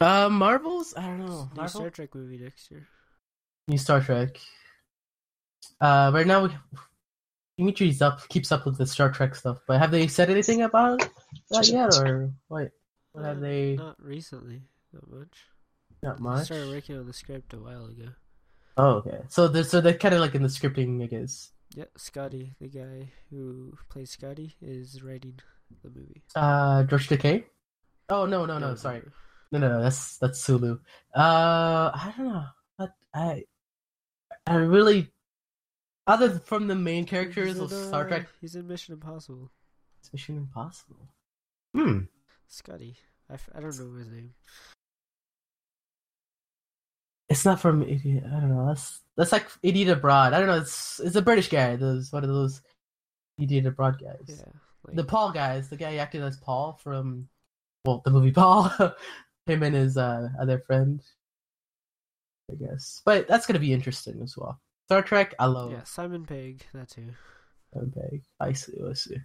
[0.00, 0.94] Uh, Marvels?
[0.96, 1.48] I don't know.
[1.50, 1.68] New Marvel?
[1.80, 2.86] Star Trek movie next year.
[3.68, 4.38] New Star Trek.
[5.80, 6.50] Uh, right now, we,
[7.58, 11.00] Dimitri's up, keeps up with the Star Trek stuff, but have they said anything about
[11.50, 12.70] that yet, or what?
[13.12, 13.74] What have Uh, they?
[13.76, 14.62] Not recently,
[14.92, 15.36] not much.
[16.02, 16.44] Not I much.
[16.46, 18.08] started working on the script a while ago.
[18.76, 19.20] Oh, okay.
[19.28, 21.50] So they're so they're kind of like in the scripting, I guess.
[21.74, 25.38] Yeah, Scotty, the guy who plays Scotty, is writing
[25.82, 26.22] the movie.
[26.34, 27.44] Uh, George Takei.
[28.08, 29.02] Oh no, no, no, sorry.
[29.52, 29.82] No, no, no.
[29.82, 30.78] That's that's Sulu.
[31.14, 32.44] Uh, I don't know.
[32.78, 33.44] But I,
[34.46, 35.10] I really,
[36.06, 39.50] other from the main characters He's of in, Star uh, Trek, He's in Mission Impossible.
[40.00, 41.08] it's Mission Impossible.
[41.74, 42.00] Hmm.
[42.48, 42.96] Scotty.
[43.30, 44.34] I, f- I don't know his name.
[47.32, 48.24] It's not from Idiot.
[48.26, 48.66] I don't know.
[48.66, 50.34] That's that's like Idiot Abroad.
[50.34, 50.58] I don't know.
[50.58, 51.76] It's it's a British guy.
[51.76, 52.60] Those one of those
[53.40, 54.20] Idiot Abroad guys.
[54.26, 54.52] Yeah.
[54.84, 55.70] Like, The Paul guys.
[55.70, 57.28] The guy acted as Paul from
[57.86, 58.70] well, the movie Paul.
[59.46, 61.02] Him and his uh, other friend.
[62.50, 64.60] I guess, but that's gonna be interesting as well.
[64.88, 65.34] Star Trek.
[65.38, 65.72] I love.
[65.72, 67.04] yeah, Simon Pegg, that's who.
[67.74, 68.74] Okay, I see.
[68.86, 69.16] I see.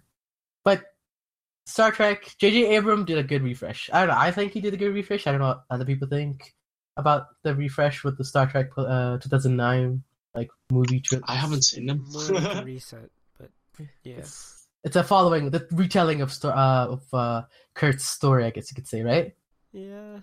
[0.64, 0.82] But
[1.66, 2.74] Star Trek, J.J.
[2.74, 3.90] Abrams did a good refresh.
[3.92, 4.18] I don't know.
[4.18, 5.26] I think he did a good refresh.
[5.26, 6.54] I don't know what other people think
[6.98, 10.02] about the refresh with the Star Trek uh, 2009
[10.34, 11.22] like movie trip.
[11.26, 12.04] I haven't seen them.
[12.10, 13.50] More like a reset, but
[14.02, 14.16] yeah.
[14.16, 17.42] It's, it's a following, the retelling of sto- uh, of uh,
[17.74, 19.34] Kirk's story, I guess you could say, right?
[19.72, 20.20] Yeah,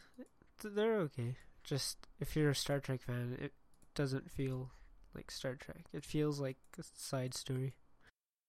[0.64, 1.36] they're okay.
[1.64, 3.52] Just if you're a Star Trek fan, it,
[3.96, 4.72] doesn't feel
[5.16, 5.86] like Star Trek.
[5.94, 7.74] It feels like a side story.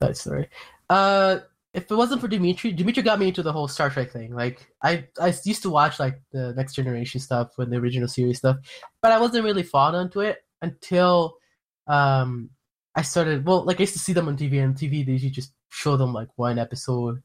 [0.02, 0.48] Side story.
[0.90, 1.38] Uh,
[1.76, 4.34] if it wasn't for Dimitri, Dimitri got me into the whole Star Trek thing.
[4.34, 8.38] Like I, I used to watch like the Next Generation stuff when the original series
[8.38, 8.56] stuff,
[9.02, 11.36] but I wasn't really fond onto it until
[11.86, 12.48] um
[12.94, 13.44] I started.
[13.44, 15.98] Well, like I used to see them on TV, and TV they usually just show
[15.98, 17.22] them like one episode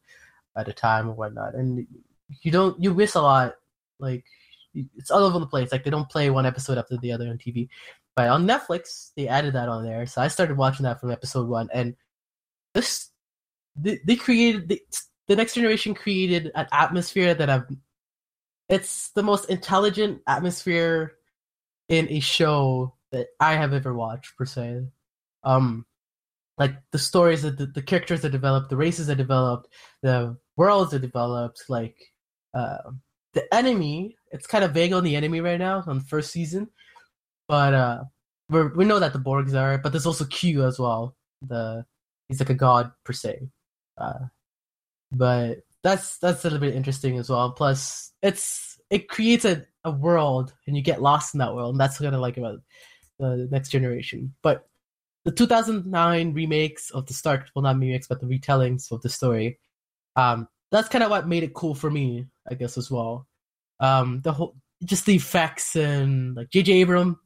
[0.58, 1.88] at a time or whatnot, and
[2.42, 3.54] you don't you miss a lot.
[4.00, 4.26] Like
[4.76, 5.72] it's all over the place.
[5.72, 7.70] Like they don't play one episode after the other on TV,
[8.18, 10.06] but on Netflix they added that on there.
[10.08, 11.96] So I started watching that from episode one, and
[12.74, 13.11] this
[13.76, 14.82] they, they created the,
[15.28, 17.66] the next generation created an atmosphere that I've.
[18.70, 21.14] It's the most intelligent atmosphere
[21.90, 24.84] in a show that I have ever watched per se.
[25.44, 25.86] Um,
[26.58, 29.68] like the stories that the, the characters that developed, the races that developed,
[30.02, 31.98] the worlds that developed, like
[32.54, 32.92] uh,
[33.34, 34.16] the enemy.
[34.32, 36.70] It's kind of vague on the enemy right now on the first season,
[37.48, 38.04] but uh,
[38.50, 39.78] we we know that the Borgs are.
[39.78, 41.16] But there's also Q as well.
[41.42, 41.86] The
[42.28, 43.50] he's like a god per se.
[43.98, 44.28] Uh,
[45.12, 47.52] but that's that's a little bit interesting as well.
[47.52, 51.80] Plus, it's it creates a, a world, and you get lost in that world, and
[51.80, 52.60] that's what I like about
[53.20, 54.34] the next generation.
[54.42, 54.68] But
[55.26, 59.60] the 2009 remakes of the start, well, not remakes, but the retellings of the story,
[60.16, 63.28] um, that's kind of what made it cool for me, I guess, as well.
[63.80, 66.82] Um, the whole, just the effects and like J.J.
[66.82, 67.20] Abram,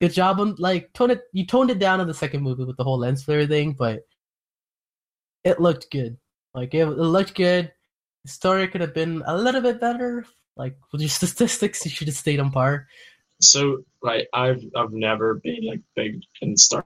[0.00, 1.22] good job on like tone it.
[1.32, 4.02] You toned it down in the second movie with the whole lens flare thing, but
[5.44, 6.16] it looked good.
[6.54, 7.72] Like it, it looked good.
[8.24, 10.26] The story could have been a little bit better.
[10.56, 12.86] Like with your statistics, you should have stayed on par.
[13.40, 16.84] So, right, I've I've never been like big in Star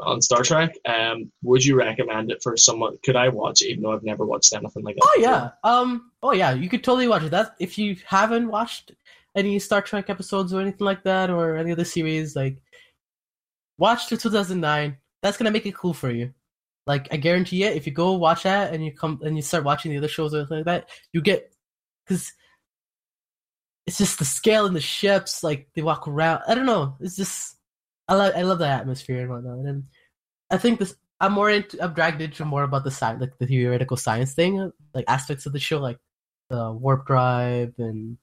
[0.00, 0.76] on Star Trek.
[0.86, 2.96] Um, would you recommend it for someone?
[3.04, 5.02] Could I watch it even though I've never watched anything like that?
[5.04, 5.32] Oh before?
[5.32, 5.50] yeah.
[5.64, 6.10] Um.
[6.22, 6.52] Oh yeah.
[6.52, 7.30] You could totally watch it.
[7.30, 8.92] That if you haven't watched
[9.34, 12.56] any Star Trek episodes or anything like that, or any other series, like
[13.78, 14.96] watch the 2009.
[15.22, 16.32] That's gonna make it cool for you.
[16.86, 17.76] Like I guarantee it.
[17.76, 20.32] If you go watch that and you come and you start watching the other shows
[20.32, 21.52] like that, you get
[22.06, 22.32] because
[23.86, 25.42] it's just the scale and the ships.
[25.42, 26.42] Like they walk around.
[26.46, 26.96] I don't know.
[27.00, 27.56] It's just
[28.08, 29.66] I love I love the atmosphere and whatnot.
[29.66, 29.84] And
[30.50, 33.46] I think this I'm more into I'm dragged into more about the science like the
[33.46, 35.98] theoretical science thing, like aspects of the show, like
[36.48, 38.16] the warp drive and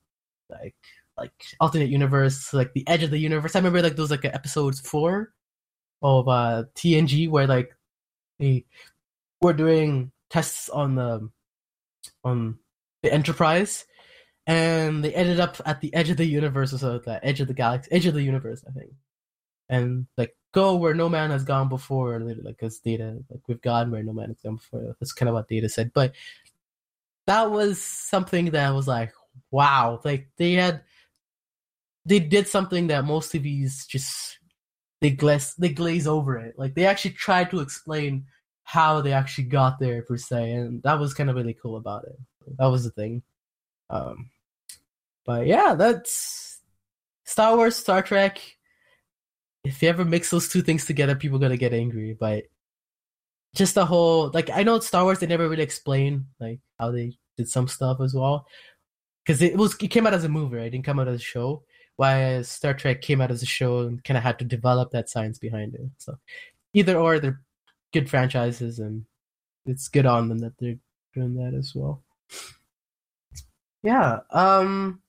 [0.50, 0.76] like
[1.18, 3.56] like alternate universe, like the edge of the universe.
[3.56, 5.34] I remember like those like episodes four
[6.02, 7.72] of uh TNG where like
[8.40, 8.66] they
[9.42, 11.30] were doing tests on the
[12.24, 12.60] on
[13.04, 13.86] the Enterprise
[14.48, 17.48] and they ended up at the edge of the universe or so the edge of
[17.48, 18.92] the galaxy edge of the universe, I think.
[19.70, 23.92] And like go where no man has gone before, like as data, like we've gone
[23.92, 24.96] where no man has gone before.
[25.00, 25.92] That's kind of what data said.
[25.94, 26.14] But
[27.26, 29.12] that was something that was like,
[29.52, 30.84] wow, like they had
[32.06, 34.40] they did something that most TVs just
[35.02, 36.56] they glaze they glaze over it.
[36.58, 38.26] Like they actually tried to explain
[38.64, 42.06] how they actually got there per se, and that was kind of really cool about
[42.06, 42.18] it.
[42.58, 43.24] That was the thing.
[43.90, 44.30] Um,
[45.26, 46.60] but yeah, that's
[47.26, 48.40] Star Wars, Star Trek.
[49.64, 52.16] If you ever mix those two things together, people gonna get angry.
[52.20, 52.46] But
[53.56, 57.18] just the whole like I know Star Wars they never really explain like how they
[57.38, 58.48] did some stuff as well
[59.26, 60.68] because it was it came out as a movie, right?
[60.68, 61.64] It didn't come out as a show.
[61.98, 65.10] Whereas Star Trek came out as a show and kind of had to develop that
[65.10, 65.82] science behind it.
[65.98, 66.18] So
[66.74, 67.42] either or, they're
[67.92, 69.06] good franchises, and
[69.66, 70.78] it's good on them that they're
[71.14, 72.04] doing that as well.
[73.84, 74.20] Yeah.
[74.32, 75.02] Um.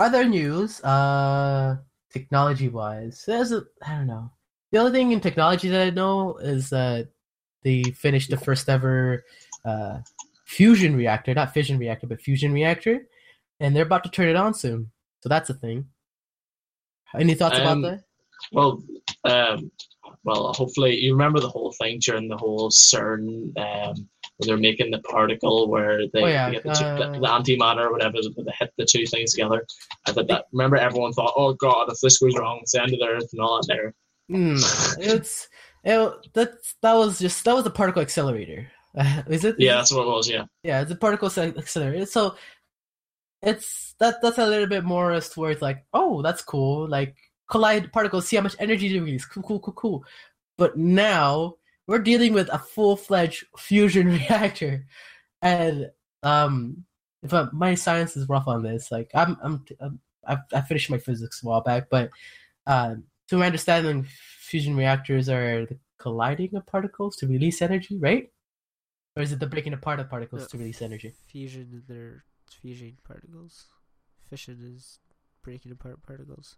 [0.00, 1.76] Other news, uh,
[2.12, 4.30] technology wise, there's a I don't know.
[4.70, 7.08] The only thing in technology that I know is that
[7.64, 9.24] they finished the first ever
[9.64, 9.98] uh,
[10.46, 13.08] fusion reactor, not fission reactor, but fusion reactor,
[13.58, 14.90] and they're about to turn it on soon.
[15.22, 15.86] So that's a thing.
[17.14, 18.04] Any thoughts Um, about that?
[18.52, 18.82] Well,
[19.24, 19.70] um,
[20.24, 24.90] well, hopefully you remember the whole thing during the whole CERN um, where they're making
[24.90, 28.18] the particle where they, Oh, yeah, get the, two, uh, the, the antimatter or whatever,
[28.36, 29.64] but they hit the two things together.
[30.06, 30.44] I thought that.
[30.52, 33.28] Remember, everyone thought, "Oh God, if this goes wrong, it's the end of the earth
[33.32, 33.94] and all that." There,
[34.30, 35.48] Mm, it's
[35.84, 36.52] it, that
[36.82, 38.70] that was just that was a particle accelerator.
[39.28, 39.56] is it?
[39.58, 40.28] yeah, that's what it was.
[40.28, 42.04] Yeah, yeah, it's a particle accelerator.
[42.06, 42.36] So
[43.42, 46.88] it's that that's a little bit more as to where it's like, oh, that's cool.
[46.88, 47.16] Like
[47.48, 49.24] collide particles, see how much energy they release.
[49.24, 50.04] Cool, cool, cool, cool.
[50.56, 54.86] But now we're dealing with a full fledged fusion reactor,
[55.42, 55.90] and
[56.22, 56.84] um,
[57.22, 60.90] if I, my science is rough on this, like I'm, I'm, I'm I, I finished
[60.90, 62.10] my physics a while back, but
[62.66, 62.96] uh,
[63.28, 64.06] to my understanding,
[64.40, 68.30] fusion reactors are the colliding of particles to release energy, right?
[69.16, 71.14] Or is it the breaking apart of particles to release energy?
[71.26, 72.24] Fusion, they're
[72.54, 73.66] fusing particles.
[74.28, 74.98] Fission is
[75.42, 76.56] breaking apart particles.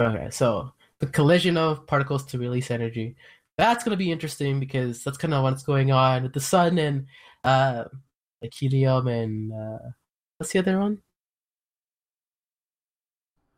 [0.00, 3.16] Okay, so the collision of particles to release energy.
[3.56, 7.06] That's gonna be interesting because that's kind of what's going on with the sun and
[7.44, 7.84] uh,
[8.42, 9.78] like helium and uh,
[10.36, 10.98] what's the other one?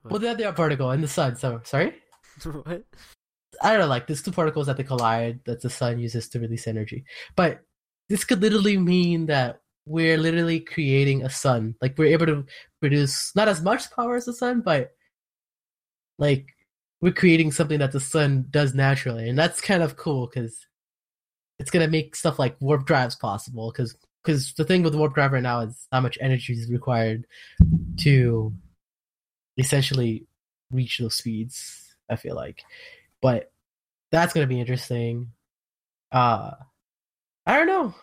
[0.04, 1.36] Well, the other particle in the sun.
[1.36, 1.94] So sorry.
[2.42, 2.84] what?
[3.60, 6.40] I don't know, like there's two particles that they collide that the sun uses to
[6.40, 7.04] release energy.
[7.34, 7.60] But
[8.08, 11.74] this could literally mean that we're literally creating a sun.
[11.80, 12.44] Like we're able to
[12.80, 14.92] produce not as much power as the sun, but
[16.18, 16.46] like
[17.00, 20.66] we're creating something that the sun does naturally, and that's kind of cool because
[21.58, 23.72] it's gonna make stuff like warp drives possible.
[23.72, 27.26] Because because the thing with warp drive right now is how much energy is required
[28.00, 28.52] to
[29.56, 30.26] essentially
[30.70, 31.96] reach those speeds.
[32.10, 32.62] I feel like,
[33.22, 33.50] but
[34.12, 35.32] that's gonna be interesting.
[36.12, 36.52] Uh
[37.46, 37.94] I don't know.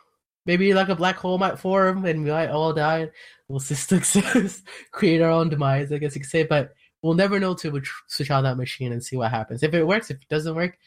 [0.46, 3.10] Maybe like a black hole might form and we might all die.
[3.48, 3.92] We'll just
[4.92, 6.44] create our own demise, I guess you could say.
[6.44, 9.64] But we'll never know till we switch on that machine and see what happens.
[9.64, 10.78] If it works, if it doesn't work,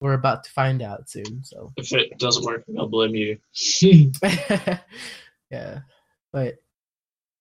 [0.00, 1.44] we're about to find out soon.
[1.44, 3.38] So If it doesn't work, I'll blame you.
[5.50, 5.80] yeah,
[6.32, 6.56] but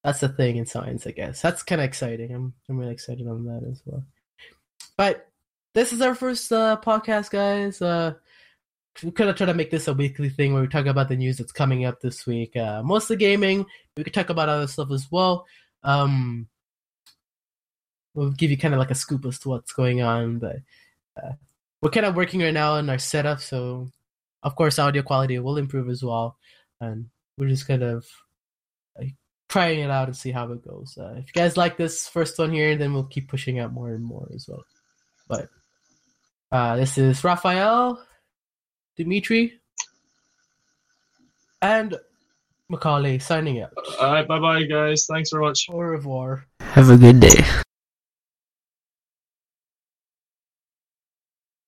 [0.03, 1.41] that's the thing in science, I guess.
[1.41, 2.33] That's kind of exciting.
[2.33, 4.03] I'm I'm really excited on that as well.
[4.97, 5.27] But
[5.73, 7.81] this is our first uh, podcast, guys.
[7.81, 8.15] Uh,
[9.03, 11.15] we could have tried to make this a weekly thing where we talk about the
[11.15, 12.55] news that's coming up this week.
[12.55, 13.65] Uh, mostly gaming.
[13.95, 15.45] We could talk about other stuff as well.
[15.83, 16.47] Um,
[18.13, 20.57] we'll give you kind of like a scoop as to what's going on, but
[21.21, 21.31] uh,
[21.81, 23.89] we're kind of working right now on our setup, so
[24.43, 26.37] of course audio quality will improve as well,
[26.81, 27.05] and
[27.37, 28.05] we're just kind of
[28.97, 29.15] like,
[29.47, 30.97] trying it out and see how it goes.
[30.99, 33.91] Uh, if you guys like this first one here, then we'll keep pushing out more
[33.91, 34.65] and more as well.
[35.27, 35.49] But
[36.51, 38.03] uh, this is Raphael,
[38.99, 39.61] Dimitri,
[41.61, 41.95] and
[42.67, 43.71] Macaulay signing out.
[43.97, 45.07] All right, bye bye, guys.
[45.09, 45.67] Thanks very much.
[45.69, 46.45] Au revoir.
[46.59, 47.63] Have a good day.